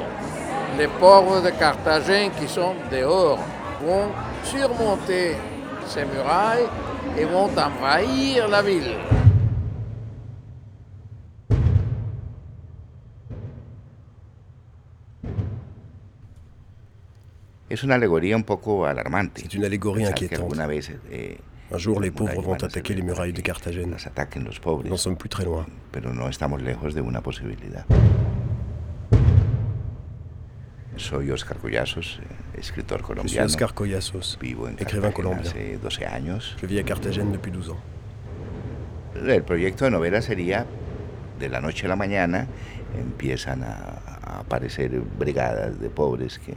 les 0.77 0.87
pauvres 0.87 1.41
de 1.41 1.49
Carthagène 1.49 2.31
qui 2.39 2.47
sont 2.47 2.75
dehors 2.91 3.39
vont 3.83 4.09
surmonter 4.43 5.35
ces 5.87 6.05
murailles 6.05 6.67
et 7.17 7.25
vont 7.25 7.49
envahir 7.57 8.47
la 8.47 8.61
ville. 8.61 9.18
Es 17.69 17.83
una 17.83 17.95
alegoría 17.95 18.35
un 18.35 18.43
poco 18.43 18.85
alarmante. 18.87 19.41
C'est 19.41 19.53
une 19.53 19.65
allégorie 19.65 20.03
inquiétante. 20.05 20.67
vez, 20.67 20.91
eh, 21.11 21.37
Un 21.71 21.77
jour, 21.77 22.01
les 22.01 22.09
pauvres 22.09 22.41
vont 22.41 22.55
attaquer 22.55 22.95
les 22.95 23.03
murailles 23.03 23.31
de 23.31 23.41
Carthagène. 23.41 23.95
Nous 23.95 24.83
n'en 24.89 24.97
sommes 24.97 25.17
plus 25.17 25.29
très 25.29 25.45
loin. 25.45 25.67
Pero 25.91 26.11
no 26.11 26.27
estamos 26.27 26.61
lejos 26.63 26.95
de 26.95 27.01
una 27.01 27.21
posibilidad. 27.21 27.85
Soy 30.97 31.31
Oscar 31.31 31.57
Collazos, 31.57 32.19
eh, 32.21 32.59
escritor 32.59 32.99
Je 32.99 33.03
suis 33.03 33.07
colombiano. 33.07 33.45
Oscar 33.45 33.73
Collazos, 33.73 34.37
Vivo 34.41 34.67
en 34.67 34.73
écrivain 34.79 35.11
colombien. 35.11 35.47
hace 35.47 35.77
12 35.77 36.05
años. 36.05 36.55
Je 36.59 36.65
vis 36.65 36.79
à 36.79 36.83
Carthagène 36.83 37.31
depuis 37.31 37.51
12 37.51 37.69
ans. 37.69 37.79
El 39.15 39.43
proyecto 39.43 39.85
de 39.85 39.91
novela 39.91 40.21
sería 40.21 40.65
de 41.39 41.49
la 41.49 41.61
noche 41.61 41.85
a 41.85 41.89
la 41.89 41.95
mañana 41.95 42.47
empiezan 42.99 43.63
a, 43.63 44.01
a 44.23 44.39
aparecer 44.39 44.99
brigadas 45.17 45.79
de 45.79 45.89
pobres 45.89 46.39
que, 46.39 46.53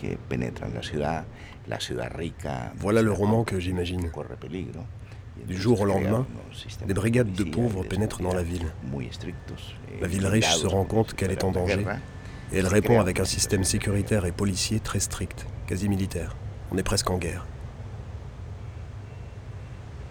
que 0.00 0.16
penetran 0.28 0.68
la 0.74 0.82
ciudad, 0.82 1.24
la 1.68 1.80
ciudad 1.80 2.10
rica. 2.14 2.72
Voilà 2.76 3.02
le 3.02 3.12
roman 3.12 3.44
que 3.44 3.58
j'imagine. 3.60 4.10
Du 5.46 5.56
jour 5.56 5.80
au 5.80 5.84
lendemain, 5.84 6.26
des 6.86 6.94
brigades 6.94 7.32
de 7.32 7.44
pauvres 7.44 7.82
pénètrent 7.84 8.22
dans 8.22 8.32
la 8.34 8.42
ville. 8.42 8.66
eh, 9.96 10.00
La 10.00 10.06
ville 10.06 10.26
riche 10.26 10.54
se 10.54 10.66
rend 10.66 10.84
compte 10.84 11.14
qu'elle 11.14 11.32
est 11.32 11.42
en 11.44 11.50
danger 11.50 11.84
et 12.52 12.58
elle 12.58 12.66
répond 12.68 13.00
avec 13.00 13.18
un 13.20 13.24
système 13.24 13.64
sécuritaire 13.64 14.26
et 14.26 14.32
policier 14.32 14.78
très 14.80 15.00
strict, 15.00 15.46
quasi 15.66 15.88
militaire. 15.88 16.36
On 16.70 16.78
est 16.78 16.82
presque 16.84 17.10
en 17.10 17.18
guerre. 17.18 17.46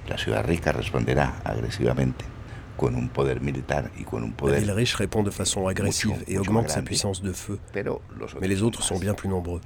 La 0.10 0.18
ciudad 0.18 0.46
rica 0.46 0.72
responderá 0.74 1.34
agresivamente 1.46 2.26
con 2.78 2.96
un 2.96 3.08
poder 3.08 3.42
militar 3.42 3.92
y 4.00 4.04
con 4.04 4.24
un 4.24 4.30
La 4.30 4.36
poder 4.36 4.60
ville 4.60 4.72
riche 4.72 4.96
répond 4.96 5.24
de 5.24 5.32
façon 5.32 5.68
agressive 5.68 6.12
mucho, 6.12 6.24
et 6.28 6.38
augmente 6.38 6.70
sa 6.70 6.82
puissance 6.82 7.22
de 7.22 7.34
feu. 7.34 7.60
Mais 8.42 8.48
les 8.48 8.62
autres 8.64 8.82
son 8.82 8.96
sont 8.96 9.02
bien 9.02 9.14
plus 9.14 9.30
nombreux. 9.30 9.62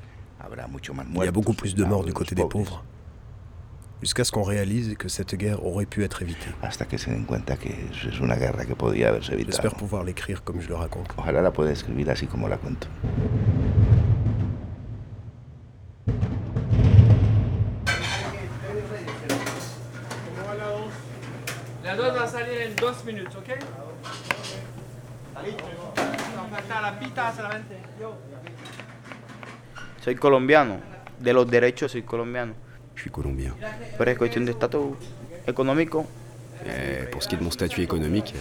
Il 1.15 1.24
y 1.24 1.28
a 1.28 1.32
beaucoup 1.32 1.54
plus 1.54 1.76
de 1.76 1.84
morts 1.84 2.04
du 2.04 2.13
côté 2.13 2.36
des 2.36 2.46
pauvres. 2.46 2.84
Jusqu'à 4.02 4.24
ce 4.24 4.32
qu'on 4.32 4.43
réalise 4.43 4.96
que 4.96 5.10
cette 5.10 5.34
guerre 5.34 5.65
aurait 5.65 5.88
pu 5.88 6.04
être 6.04 6.22
évitée. 6.22 6.52
J'espère 9.48 9.76
pouvoir 9.76 10.04
l'écrire 10.04 10.43
comme 10.43 10.62
je 10.62 10.67
le 10.67 10.76
raconte. 10.76 11.08
Ojalá 11.17 11.41
la 11.41 11.52
pueda 11.52 11.72
escribir 11.72 12.10
así 12.12 12.28
como 12.28 12.48
la 12.48 12.58
cuento. 12.58 12.88
Soy 30.08 30.15
colombiano, 30.15 30.80
de 31.20 31.34
los 31.34 31.52
derechos 31.52 31.91
soy 31.91 32.04
colombiano. 32.04 32.54
Je 32.96 33.02
suis 33.02 33.12
colombien. 33.12 33.54
Pero 33.98 34.10
es 34.10 34.17
cuestión 34.17 34.46
de 34.46 34.52
estatus 34.54 34.96
económico, 35.46 36.06
Eh, 36.65 37.10
pour 37.12 37.22
ce 37.22 37.28
qui 37.28 37.36
est 37.36 37.38
de 37.39 37.43
mon 37.43 37.52
statut 37.52 37.82
économique, 37.82 38.34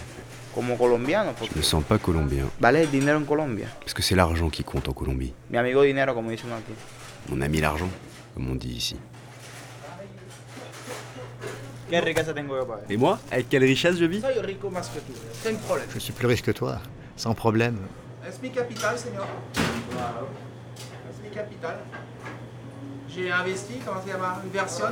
como 0.55 0.77
colombiano, 0.77 1.33
je 1.41 1.57
me 1.57 1.61
sens 1.61 1.83
pas 1.83 1.99
colombien. 1.99 2.49
vale 2.57 2.83
el 2.83 2.89
dinero 2.89 3.17
en 3.17 3.25
Colombia? 3.25 3.67
Parce 3.81 3.93
que 3.93 4.01
c'est 4.01 4.15
l'argent 4.15 4.49
qui 4.49 4.63
compte 4.63 4.87
en 4.87 4.93
Colombie. 4.93 5.33
Mi 5.49 5.57
amigo 5.57 5.81
dinero, 5.81 6.15
como 6.15 6.31
dicen 6.31 6.53
aquí. 6.53 6.73
Mon 7.27 7.41
ami 7.41 7.59
l'argent, 7.59 7.89
comme 8.33 8.49
on 8.49 8.55
dit 8.55 8.71
ici. 8.77 8.95
Tengo 11.89 12.55
yo 12.55 12.79
Et 12.89 12.95
moi? 12.95 13.19
Avec 13.29 13.49
quelle 13.49 13.65
richesse 13.65 13.97
je 13.97 14.05
vis? 14.05 14.21
Soy 14.21 14.39
rico 14.41 14.69
más 14.69 14.87
que 14.87 14.99
tú. 15.01 15.11
Sin 15.43 15.57
problema. 15.57 15.91
Je 15.93 15.99
suis 15.99 16.13
plus 16.13 16.27
riche 16.27 16.43
que 16.43 16.51
toi, 16.51 16.79
sans 17.17 17.35
problème. 17.35 17.77
Es 18.25 18.41
mi 18.41 18.51
capital, 18.51 18.97
señor. 18.97 19.27
Mi 19.57 20.46
capital. 21.37 21.75
J'ai 23.09 23.31
investi, 23.31 23.73
comment 23.85 23.99
ça 24.01 24.11
s'appelle 24.11 24.49
Inversion. 24.51 24.85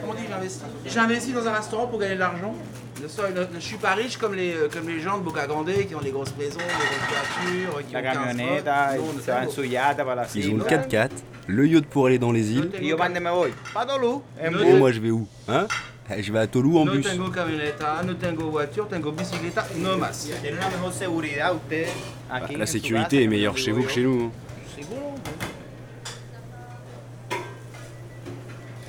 Comment 0.00 0.12
on 0.12 0.14
dit 0.14 0.22
j'ai 0.28 0.32
investi 0.34 0.60
J'ai 0.86 0.98
investi 1.00 1.32
dans 1.32 1.46
un 1.46 1.52
restaurant 1.52 1.86
pour 1.88 1.98
gagner 1.98 2.14
de 2.14 2.20
l'argent. 2.20 2.54
Je, 3.02 3.06
je 3.54 3.60
suis 3.60 3.76
pas 3.76 3.94
riche 3.94 4.16
comme 4.16 4.34
les, 4.34 4.54
euh, 4.54 4.68
comme 4.72 4.88
les 4.88 5.00
gens 5.00 5.18
de 5.18 5.24
Boca 5.24 5.46
Grande 5.46 5.70
qui 5.86 5.94
ont 5.94 6.00
des 6.00 6.12
grosses 6.12 6.34
maisons, 6.38 6.58
des 6.58 6.64
grosses 6.64 7.74
voitures, 7.74 7.86
qui 7.88 7.92
La 7.92 8.00
ont 8.00 8.02
15 8.02 8.14
camioneta, 8.14 8.86
trucks. 8.86 8.94
y 8.94 8.98
Nous, 8.98 9.04
on 9.04 9.20
se 9.20 9.30
van 9.30 9.36
en 9.36 9.40
tengo- 9.40 9.50
su 9.52 9.64
yate 9.66 9.96
para 9.98 10.14
la 10.14 10.26
Ils 10.34 10.48
ont 10.50 10.56
le 10.56 10.62
cima. 10.64 10.64
4x4, 10.64 11.10
le 11.48 11.66
yacht 11.68 11.86
pour 11.86 12.06
aller 12.06 12.18
dans 12.18 12.32
les 12.32 12.52
îles. 12.52 12.70
Et 12.80 14.48
bus. 14.50 14.78
moi 14.78 14.92
je 14.92 15.00
vais 15.00 15.10
où 15.10 15.26
Hein? 15.48 15.66
Eh, 16.16 16.22
Je 16.22 16.32
vais 16.32 16.38
à 16.38 16.46
Tolou 16.46 16.78
en 16.78 16.84
No 16.84 16.92
bus. 16.92 17.04
tengo 17.04 17.30
camioneta, 17.30 18.02
no 18.04 18.14
tengo 18.16 18.50
voiture, 18.50 18.86
tengo 18.88 19.10
bicicleta, 19.12 19.66
no 19.76 19.98
más. 19.98 20.28
Tiene 20.40 20.56
una 20.56 20.68
mejor 20.68 20.92
seguridad 20.92 21.54
usted 21.54 21.86
aquí. 22.30 22.52
Bah, 22.54 22.58
La 22.60 22.66
sécurité 22.66 23.24
est 23.24 23.28
meilleure 23.28 23.56
chez 23.58 23.72
vous 23.72 23.82
que 23.82 23.90
chez 23.90 24.02
nous. 24.02 24.26
hein. 24.26 24.30
Seguro. 24.76 25.14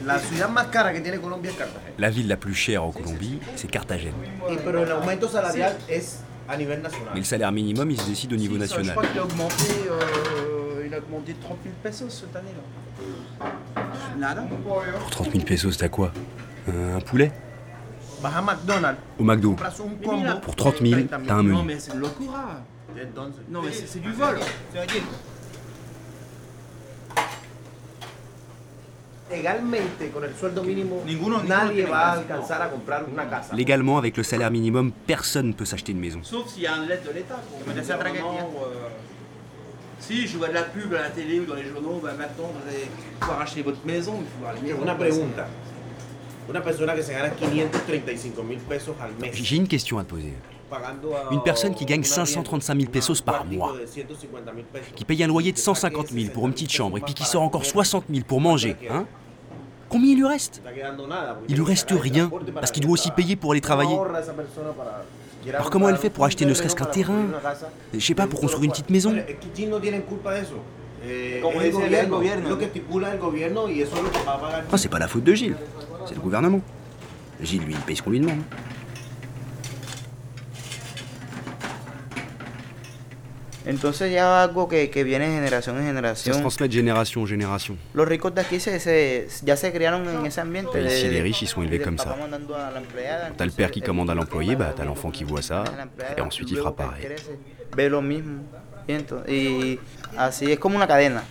La 0.06 0.20
ciudad 0.20 0.50
más 0.50 0.68
cara 0.68 0.94
que 0.94 1.02
tiene 1.02 1.20
Colombia 1.20 1.50
es 1.52 1.58
Cartagena. 1.58 1.92
La 1.98 2.10
ville 2.10 2.28
la 2.28 2.38
plus 2.38 2.54
chère 2.54 2.84
en 2.84 2.92
Colombie, 2.92 3.40
c'est 3.56 3.70
Carthagène. 3.70 4.14
Y, 4.50 4.58
pero 4.64 4.84
el 4.84 4.92
aumento 4.92 5.28
salarial 5.28 5.76
es 5.90 6.20
a 6.48 6.56
nivel 6.56 6.82
nacional. 6.84 7.10
Mais 7.14 7.20
le 7.22 7.26
salaire 7.26 7.52
minimum, 7.52 7.90
il 7.90 8.00
se 8.00 8.08
décide 8.10 8.34
au 8.34 8.36
niveau 8.36 8.56
Si, 8.56 8.68
ça, 8.68 8.76
Je 8.76 8.82
national. 8.82 8.96
crois 8.96 9.08
qu'il 9.10 9.20
a 9.20 9.24
augmenté, 9.24 9.74
euh, 9.90 10.84
il 10.86 10.94
a 10.94 10.98
augmenté 11.00 11.34
de 11.34 11.40
30 11.42 11.58
000 11.64 11.76
pesos 11.82 12.10
cette 12.10 12.36
année-là. 12.36 13.52
Nada. 14.18 14.44
Pour 14.64 15.10
30 15.10 15.32
000 15.32 15.44
pesos, 15.44 15.76
t'as 15.78 15.90
quoi? 15.90 16.12
Un 16.68 17.00
poulet? 17.02 17.32
Vas 18.22 18.30
a 18.38 18.42
McDonald's, 18.42 19.00
Au 19.20 19.24
McDo. 19.24 19.50
compras 19.52 19.70
un 19.70 20.06
combo. 20.08 20.40
Pour 20.42 20.56
30 20.56 20.76
000, 20.82 21.02
t'as 21.10 21.18
un 21.18 21.20
Non, 21.44 21.44
menu. 21.44 21.58
mais 21.66 21.80
c'est 21.80 21.94
une 21.94 22.00
locura. 22.00 22.62
Entonces, 22.92 23.42
Non, 23.50 23.62
mais 23.62 23.72
c'est 23.72 23.88
c'est 23.88 24.00
du 24.00 24.12
vol. 24.12 24.38
legalmente 29.30 30.10
con 30.12 30.24
el 30.24 30.36
sueldo 30.36 30.64
mínimo 30.64 31.04
nadie 31.48 31.86
va 31.86 32.12
a 32.12 32.14
alcanzar 32.14 32.62
a 32.62 32.70
comprar 32.70 33.06
una 33.12 33.28
casa. 33.30 33.56
Légalement, 33.56 33.98
avec 33.98 34.18
le 34.18 34.24
salaire 34.24 34.52
minimum, 34.52 34.92
personne 35.08 35.48
ne 35.48 35.54
peut 35.54 35.66
s'acheter 35.66 35.92
une 35.94 36.00
maison. 36.00 36.20
Sauf 36.24 36.50
s'il 36.54 36.64
y 36.64 36.68
a 36.68 36.78
une 36.78 36.88
lettre 36.88 37.08
de 37.08 37.14
l'État. 37.14 37.42
euh, 37.68 38.90
Si, 40.00 40.28
je 40.28 40.38
vois 40.38 40.50
de 40.50 40.54
la 40.54 40.64
pub 40.64 40.94
à 40.94 41.02
la 41.02 41.10
télé 41.10 41.40
ou 41.40 41.46
dans 41.46 41.56
les 41.56 41.66
journaux, 41.66 42.00
bah 42.04 42.14
maintenant 42.18 42.52
vous 42.54 42.70
allez 42.70 42.88
pouvoir 43.20 43.42
acheter 43.42 43.64
votre 43.64 43.84
maison, 43.86 44.14
il 44.20 44.28
faut 44.40 44.48
aller 44.48 44.74
Una 44.82 44.96
pregunta. 44.96 45.48
Una 46.48 46.62
persona 46.62 46.94
que 46.94 47.02
se 47.02 47.12
gana 47.12 47.32
535 47.32 48.44
mil 48.44 48.60
pesos 48.60 48.96
al 49.02 49.12
mes. 49.20 49.32
J'ai 49.34 49.56
une 49.56 49.68
question 49.68 49.98
à 49.98 50.04
te 50.04 50.10
poser. 50.12 50.34
Une 51.32 51.42
personne 51.44 51.74
qui 51.74 51.86
gagne 51.86 52.02
un 52.02 52.04
arriendo, 52.04 52.26
535 52.26 52.80
000 52.80 52.92
pesos 52.92 53.22
par 53.22 53.46
mois, 53.46 53.74
cuartico 53.74 54.08
de 54.08 54.16
150 54.16 54.44
000 54.46 54.66
pesos. 54.72 54.94
qui 54.96 55.06
paye 55.06 55.24
un 55.24 55.28
loyer 55.28 55.52
de 55.52 55.58
150 55.58 56.10
000 56.10 56.34
pour 56.34 56.46
une 56.48 56.54
petite 56.54 56.72
chambre 56.72 56.98
et 56.98 57.02
puis 57.02 57.14
qui 57.14 57.24
sort 57.24 57.44
encore 57.44 57.66
60 57.66 58.06
000 58.10 58.26
pour 58.28 58.42
manger, 58.42 58.76
hein 58.90 59.06
Combien 59.90 60.12
il 60.12 60.18
lui 60.18 60.28
reste 60.28 60.62
Il 61.48 61.56
lui 61.56 61.64
reste 61.64 61.92
rien 61.92 62.30
parce 62.54 62.72
qu'il 62.72 62.84
doit 62.84 62.94
aussi 62.94 63.12
payer 63.12 63.36
pour 63.36 63.52
aller 63.52 63.62
travailler. 63.62 63.98
Alors 65.54 65.70
comment 65.70 65.90
elle 65.90 65.98
fait 65.98 66.10
pour 66.10 66.26
acheter 66.26 66.46
ne 66.46 66.54
serait-ce 66.54 66.76
qu'un 66.76 66.86
terrain. 66.86 67.26
Je 67.94 68.00
sais 68.00 68.16
pas, 68.16 68.28
pour 68.28 68.40
construire 68.40 68.64
une 68.64 68.72
petite 68.72 68.90
maison. 68.90 69.14
Eh. 71.08 71.42
Ah, 74.72 74.78
c'est 74.78 74.90
pas 74.90 75.00
la 75.00 75.08
faute 75.08 75.24
de 75.24 75.34
Gilles, 75.34 75.56
c'est 76.08 76.16
le 76.16 76.22
gouvernement. 76.22 76.62
Gilles, 77.42 77.62
lui, 77.64 77.74
il 77.74 77.80
paye 77.82 77.96
ce 77.96 78.02
qu'on 78.02 78.10
lui 78.10 78.20
demande. 78.20 78.40
Entonces 83.66 84.12
ya 84.12 84.44
algo 84.44 84.68
que, 84.68 84.90
que 84.90 85.04
viene 85.04 85.28
de 85.28 85.36
generación 85.36 85.76
en 85.78 85.82
Ça 85.82 85.86
se 85.86 85.88
generación. 85.88 86.40
transmet 86.42 86.70
de 86.70 86.76
génération 86.78 87.22
en 87.24 87.28
génération. 87.28 87.78
Los 87.94 88.08
ricos 88.08 88.34
de 88.36 88.42
aquí 88.42 88.60
se, 88.60 88.80
se- 88.80 89.28
ya 89.44 89.56
se 89.58 89.72
criaron 89.74 90.08
en 90.08 90.26
ese 90.26 90.40
ambiente. 90.42 90.80
Et 90.80 90.86
ici, 90.86 91.06
de- 91.08 91.12
les 91.12 91.22
riches, 91.22 91.42
ils 91.44 91.48
sont 91.48 91.64
élevés 91.64 91.80
comme 91.80 91.98
ça. 91.98 92.16
la 92.16 93.32
T'as 93.36 93.46
le 93.46 93.52
père 93.52 93.72
qui 93.72 93.82
commande 93.82 94.10
à 94.10 94.16
l'employé, 94.16 94.56
bah 94.56 94.74
t'as 94.76 94.86
l'enfant 94.86 95.10
qui 95.10 95.24
voit 95.24 95.42
ça, 95.42 95.64
la 95.98 96.18
et 96.18 96.22
ensuite 96.22 96.50
il 96.52 96.58
fera 96.58 96.76
pareil. 96.76 97.08
Ve 97.76 97.90
lo 97.90 98.02
mismo. 98.02 98.44
Y, 98.88 98.92
ento- 98.94 99.24
y 99.28 99.80
así 100.16 100.52
es 100.52 100.60
como 100.60 100.76
una 100.76 100.88
cadena. 100.88 101.24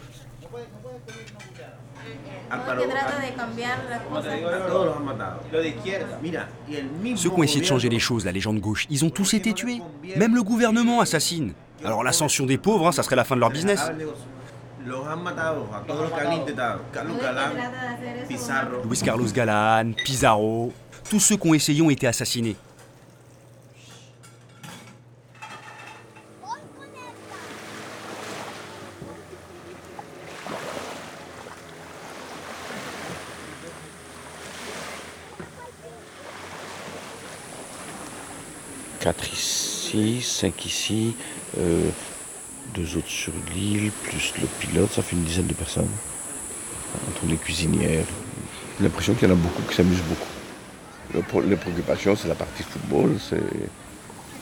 que 2.50 2.86
trata 2.86 3.20
de 3.20 3.32
cambiar 3.34 3.78
las 3.88 4.00
cosas. 4.02 4.32
A 4.34 4.66
todos 4.66 4.86
los 4.86 4.96
han 4.96 5.04
matado. 5.04 5.40
Lo 5.52 5.58
de 5.60 5.68
izquierda. 5.68 6.18
Mira, 6.22 6.48
y 6.68 6.76
el 6.76 6.86
mismo 6.90 7.16
Ceux 7.16 7.30
qui 7.30 7.40
ont 7.40 7.44
essayé 7.44 7.60
de 7.62 7.66
changer 7.66 7.88
les 7.88 7.98
choses, 7.98 8.24
là, 8.24 8.32
les 8.32 8.40
gens 8.40 8.52
de 8.52 8.60
gauche, 8.60 8.86
ils 8.90 9.04
ont 9.04 9.10
tous 9.10 9.34
été 9.34 9.52
tués. 9.52 9.80
Même 10.16 10.34
le 10.34 10.42
gouvernement 10.42 11.00
assassine. 11.00 11.54
Alors 11.84 12.02
l'ascension 12.02 12.46
des 12.46 12.58
pauvres, 12.58 12.88
hein, 12.88 12.92
ça 12.92 13.02
serait 13.02 13.16
la 13.16 13.24
fin 13.24 13.34
de 13.34 13.40
leur 13.40 13.50
business. 13.50 13.80
Luis 18.88 18.98
Carlos 18.98 19.26
Galán, 19.32 19.94
Pizarro, 19.94 20.72
tous 21.08 21.20
ceux 21.20 21.36
qui 21.36 21.48
ont 21.48 21.54
essayé 21.54 21.82
ont 21.82 21.90
été 21.90 22.06
assassinés. 22.06 22.56
5 40.24 40.66
ici, 40.66 41.14
euh, 41.58 41.88
deux 42.74 42.96
autres 42.96 43.08
sur 43.08 43.32
l'île, 43.54 43.90
plus 44.02 44.32
le 44.40 44.46
pilote, 44.46 44.90
ça 44.92 45.02
fait 45.02 45.16
une 45.16 45.22
dizaine 45.22 45.46
de 45.46 45.54
personnes. 45.54 45.88
Entre 47.08 47.26
les 47.26 47.36
cuisinières. 47.36 48.06
J'ai 48.78 48.84
l'impression 48.84 49.14
qu'il 49.14 49.28
y 49.28 49.30
en 49.30 49.34
a 49.34 49.38
beaucoup 49.38 49.62
qui 49.62 49.74
s'amusent 49.74 50.02
beaucoup. 50.08 51.40
Les 51.42 51.56
préoccupations, 51.56 52.16
c'est 52.16 52.28
la 52.28 52.34
partie 52.34 52.62
football, 52.62 53.16
c'est 53.20 53.42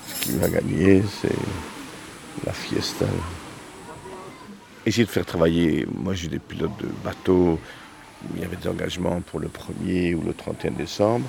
ce 0.09 0.23
qui 0.23 0.38
va 0.38 0.49
gagner, 0.49 1.03
c'est 1.21 1.35
la 2.47 2.53
fiesta. 2.53 3.07
Essayer 4.85 5.05
de 5.05 5.11
faire 5.11 5.27
travailler, 5.27 5.87
moi 5.95 6.14
j'ai 6.14 6.29
des 6.29 6.38
pilotes 6.38 6.77
de 6.81 6.88
bateaux, 7.05 7.59
il 8.35 8.40
y 8.40 8.45
avait 8.45 8.57
des 8.57 8.68
engagements 8.68 9.21
pour 9.21 9.40
le 9.40 9.49
1er 9.49 10.14
ou 10.14 10.23
le 10.23 10.33
31 10.33 10.73
décembre. 10.73 11.27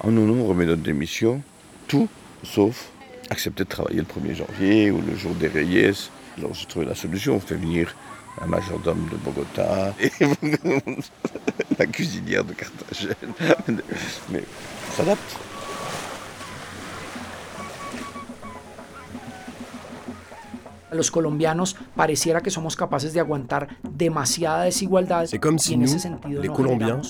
En 0.00 0.10
nous, 0.10 0.34
on 0.34 0.46
remet 0.46 0.66
notre 0.66 0.82
démission, 0.82 1.42
tout 1.88 2.08
sauf 2.42 2.90
accepter 3.30 3.64
de 3.64 3.68
travailler 3.68 4.00
le 4.00 4.06
1er 4.06 4.34
janvier 4.34 4.90
ou 4.90 5.00
le 5.00 5.16
jour 5.16 5.34
des 5.34 5.48
Reyes. 5.48 6.10
Alors 6.38 6.54
j'ai 6.54 6.66
trouvé 6.66 6.86
la 6.86 6.94
solution, 6.94 7.36
on 7.36 7.40
fait 7.40 7.54
venir 7.56 7.94
un 8.40 8.46
majordome 8.46 9.08
de 9.10 9.16
Bogota 9.16 9.94
et 10.00 10.10
la 11.78 11.86
cuisinière 11.86 12.44
de 12.44 12.52
Carthagène. 12.52 13.14
Mais 14.30 14.42
on 14.90 14.96
s'adapte. 14.96 15.36
A 20.90 20.96
los 20.96 21.10
colombianos 21.10 21.76
pareciera 21.96 22.40
que 22.40 22.50
somos 22.50 22.76
capaces 22.76 23.12
de 23.12 23.18
aguantar 23.18 23.66
demasiada 23.82 24.64
desigualdad. 24.64 25.26
C'est 25.26 25.40
comme 25.40 25.58
si 25.58 25.76
nous, 25.76 25.88
les 26.40 26.48
Colombiens, 26.48 27.02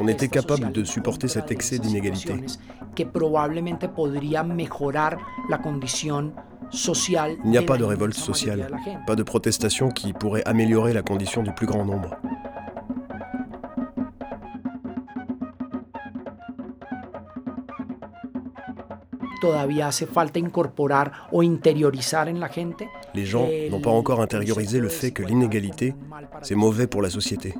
on 0.00 0.08
était 0.08 0.28
social 0.28 0.72
de 0.72 0.84
supporter 0.84 1.28
cet 1.28 1.50
excès 1.50 1.78
d'inégalité. 1.78 2.34
Il 2.98 3.06
n'y 7.50 7.58
a 7.58 7.62
pas 7.62 7.78
de 7.78 7.84
révolte 7.84 8.14
sociale, 8.14 8.70
pas 9.06 9.16
de 9.16 9.22
protestation 9.22 9.90
qui 9.90 10.12
pourrait 10.12 10.42
améliorer 10.44 10.92
la 10.92 11.02
condition 11.02 11.42
du 11.42 11.52
plus 11.52 11.66
grand 11.66 11.84
nombre. 11.84 12.16
Les 23.14 23.24
gens 23.24 23.48
n'ont 23.70 23.80
pas 23.80 23.90
encore 23.90 24.20
intériorisé 24.20 24.80
le 24.80 24.88
fait 24.88 25.12
que 25.12 25.22
l'inégalité, 25.22 25.94
c'est 26.42 26.56
mauvais 26.56 26.86
pour 26.86 27.02
la 27.02 27.10
société. 27.10 27.54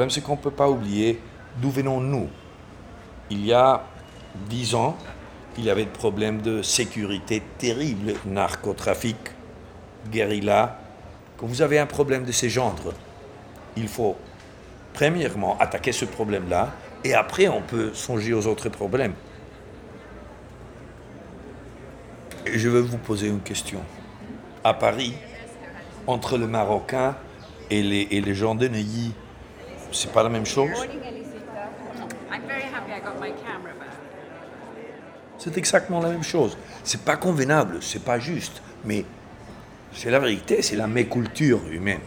Problème, 0.00 0.14
c'est 0.14 0.22
qu'on 0.22 0.36
ne 0.36 0.40
peut 0.40 0.50
pas 0.50 0.70
oublier 0.70 1.20
d'où 1.60 1.68
venons-nous. 1.68 2.30
Il 3.28 3.44
y 3.44 3.52
a 3.52 3.84
dix 4.48 4.74
ans, 4.74 4.96
il 5.58 5.64
y 5.64 5.68
avait 5.68 5.84
des 5.84 5.90
problèmes 5.90 6.40
de 6.40 6.62
sécurité 6.62 7.42
terribles, 7.58 8.14
narcotrafic, 8.24 9.18
guérilla. 10.10 10.78
Quand 11.36 11.44
vous 11.44 11.60
avez 11.60 11.78
un 11.78 11.84
problème 11.84 12.24
de 12.24 12.32
ces 12.32 12.48
genres, 12.48 12.94
il 13.76 13.88
faut 13.88 14.16
premièrement 14.94 15.58
attaquer 15.58 15.92
ce 15.92 16.06
problème-là 16.06 16.70
et 17.04 17.12
après 17.12 17.48
on 17.48 17.60
peut 17.60 17.92
songer 17.92 18.32
aux 18.32 18.46
autres 18.46 18.70
problèmes. 18.70 19.12
Je 22.46 22.70
veux 22.70 22.80
vous 22.80 22.96
poser 22.96 23.26
une 23.26 23.40
question. 23.40 23.80
À 24.64 24.72
Paris, 24.72 25.12
entre 26.06 26.38
le 26.38 26.46
Marocain 26.46 27.16
et 27.68 27.82
les, 27.82 28.08
et 28.10 28.22
les 28.22 28.34
gens 28.34 28.54
de 28.54 28.66
Neuilly, 28.66 29.12
c'est 29.92 30.12
pas 30.12 30.22
la 30.22 30.28
même 30.28 30.46
chose. 30.46 30.70
C'est 35.38 35.56
exactement 35.56 36.00
la 36.00 36.10
même 36.10 36.22
chose. 36.22 36.56
C'est 36.84 37.02
pas 37.02 37.16
convenable, 37.16 37.78
c'est 37.80 38.04
pas 38.04 38.18
juste, 38.18 38.62
mais 38.84 39.04
c'est 39.92 40.10
la 40.10 40.18
vérité, 40.18 40.62
c'est 40.62 40.76
la 40.76 40.86
méculture 40.86 41.60
humaine. 41.70 42.00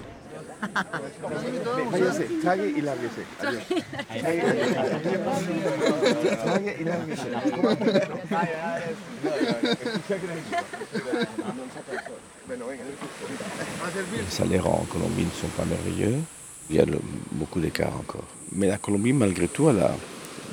Les 14.16 14.30
salaires 14.30 14.68
en 14.68 14.86
Colombie 14.86 15.26
ne 15.26 15.32
sont 15.32 15.48
pas 15.58 15.66
merveilleux. 15.66 16.20
Il 16.70 16.76
y 16.78 16.80
a 16.80 16.86
le- 16.86 17.00
beaucoup 17.32 17.60
d'écart 17.60 17.96
encore. 17.96 18.24
Mais 18.54 18.68
la 18.68 18.78
Colombie, 18.78 19.14
malgré 19.14 19.48
tout, 19.48 19.70
elle 19.70 19.80
a, 19.82 19.96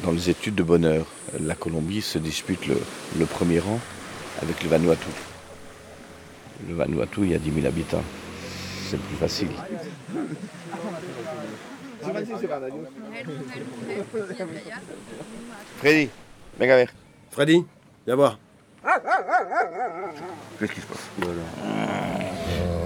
dans 0.04 0.11
les 0.12 0.28
études 0.30 0.54
de 0.54 0.62
bonheur, 0.62 1.06
la 1.40 1.54
Colombie 1.54 2.02
se 2.02 2.18
dispute 2.18 2.66
le, 2.66 2.76
le 3.18 3.26
premier 3.26 3.61
rang 3.61 3.78
avec 4.42 4.62
le 4.62 4.68
Vanuatu. 4.68 5.08
Le 6.68 6.74
Vanuatu, 6.74 7.20
il 7.22 7.30
y 7.30 7.34
a 7.34 7.38
10 7.38 7.52
000 7.52 7.66
habitants. 7.66 8.02
C'est 8.90 9.00
plus 9.00 9.16
facile. 9.16 9.48
Freddy, 15.80 16.11
venga 16.58 16.76
ver. 16.76 16.88
Freddy, 17.30 17.64
viens 18.06 18.16
voir. 18.16 18.38
Qu'est-ce 20.58 20.72
qui 20.72 20.80
se 20.80 20.86
passe? 20.86 22.30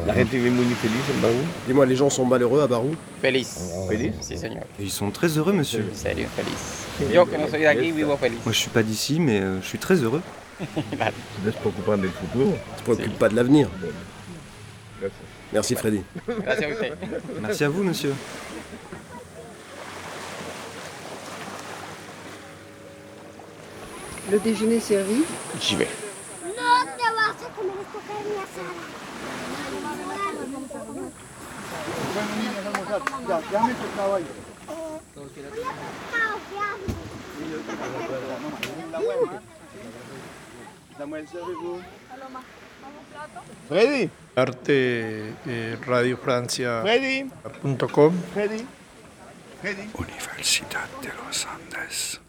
La 0.07 0.13
gente 0.13 0.37
muy 0.37 0.75
feliz 0.75 1.01
en 1.17 1.21
Barou. 1.23 1.35
Dis-moi, 1.67 1.87
les 1.87 1.97
gens 1.97 2.11
sont 2.11 2.27
malheureux 2.27 2.61
à 2.63 2.67
Barou 2.67 2.95
Feliz. 3.23 3.73
Feliz 3.89 4.13
Sí, 4.21 4.37
señor. 4.37 4.65
Ils 4.79 4.91
sont 4.91 5.11
très 5.11 5.29
heureux, 5.39 5.53
monsieur. 5.53 5.87
Serio, 5.95 6.27
feliz. 6.37 7.13
Yo 7.13 7.25
que 7.27 7.37
no 7.39 7.49
soy 7.49 7.61
de 7.61 7.69
aquí 7.69 7.91
vivo 7.91 8.17
feliz. 8.17 8.39
Moi, 8.45 8.53
je 8.53 8.59
suis 8.59 8.71
pas 8.71 8.83
d'ici, 8.83 9.19
mais 9.19 9.41
euh, 9.41 9.61
je 9.63 9.67
suis 9.67 9.79
très 9.79 9.97
heureux. 9.97 10.21
No 10.61 11.51
se 11.51 11.59
preocupan 11.59 11.97
del 11.99 12.11
futuro. 12.11 12.53
Tu 12.77 12.79
te 12.79 12.83
préoccupes 12.85 13.19
pas 13.19 13.29
de 13.29 13.37
l'avenir. 13.37 13.69
Merci 15.53 15.75
Freddy. 15.75 16.03
Gracias 16.29 16.67
a 16.67 16.69
usted. 16.71 16.93
Merci 17.41 17.65
à 17.65 17.69
vous, 17.69 17.83
monsieur. 17.83 18.15
Le 24.31 24.39
déjeuner 24.39 24.81
servi. 24.81 25.25
J'y 25.61 25.77
vais. 25.77 25.89
No 26.45 26.51
te 26.51 27.09
vas 27.17 27.47
a 27.47 27.51
comer 27.57 27.73
esto 27.81 27.99
que 28.07 28.29
mi 28.29 28.37
asada. 28.37 29.14
Freddy. 43.69 44.11
Arte 44.37 45.35
eh, 45.47 45.79
Radio 45.85 46.17
Francia. 46.17 46.81
Freddy. 46.83 47.31
punto 47.61 47.89
com. 47.89 48.13
Freddy. 48.33 48.67
Freddy. 49.61 49.91
Universidad 49.95 50.89
de 51.01 51.13
los 51.27 51.47
Andes. 51.47 52.24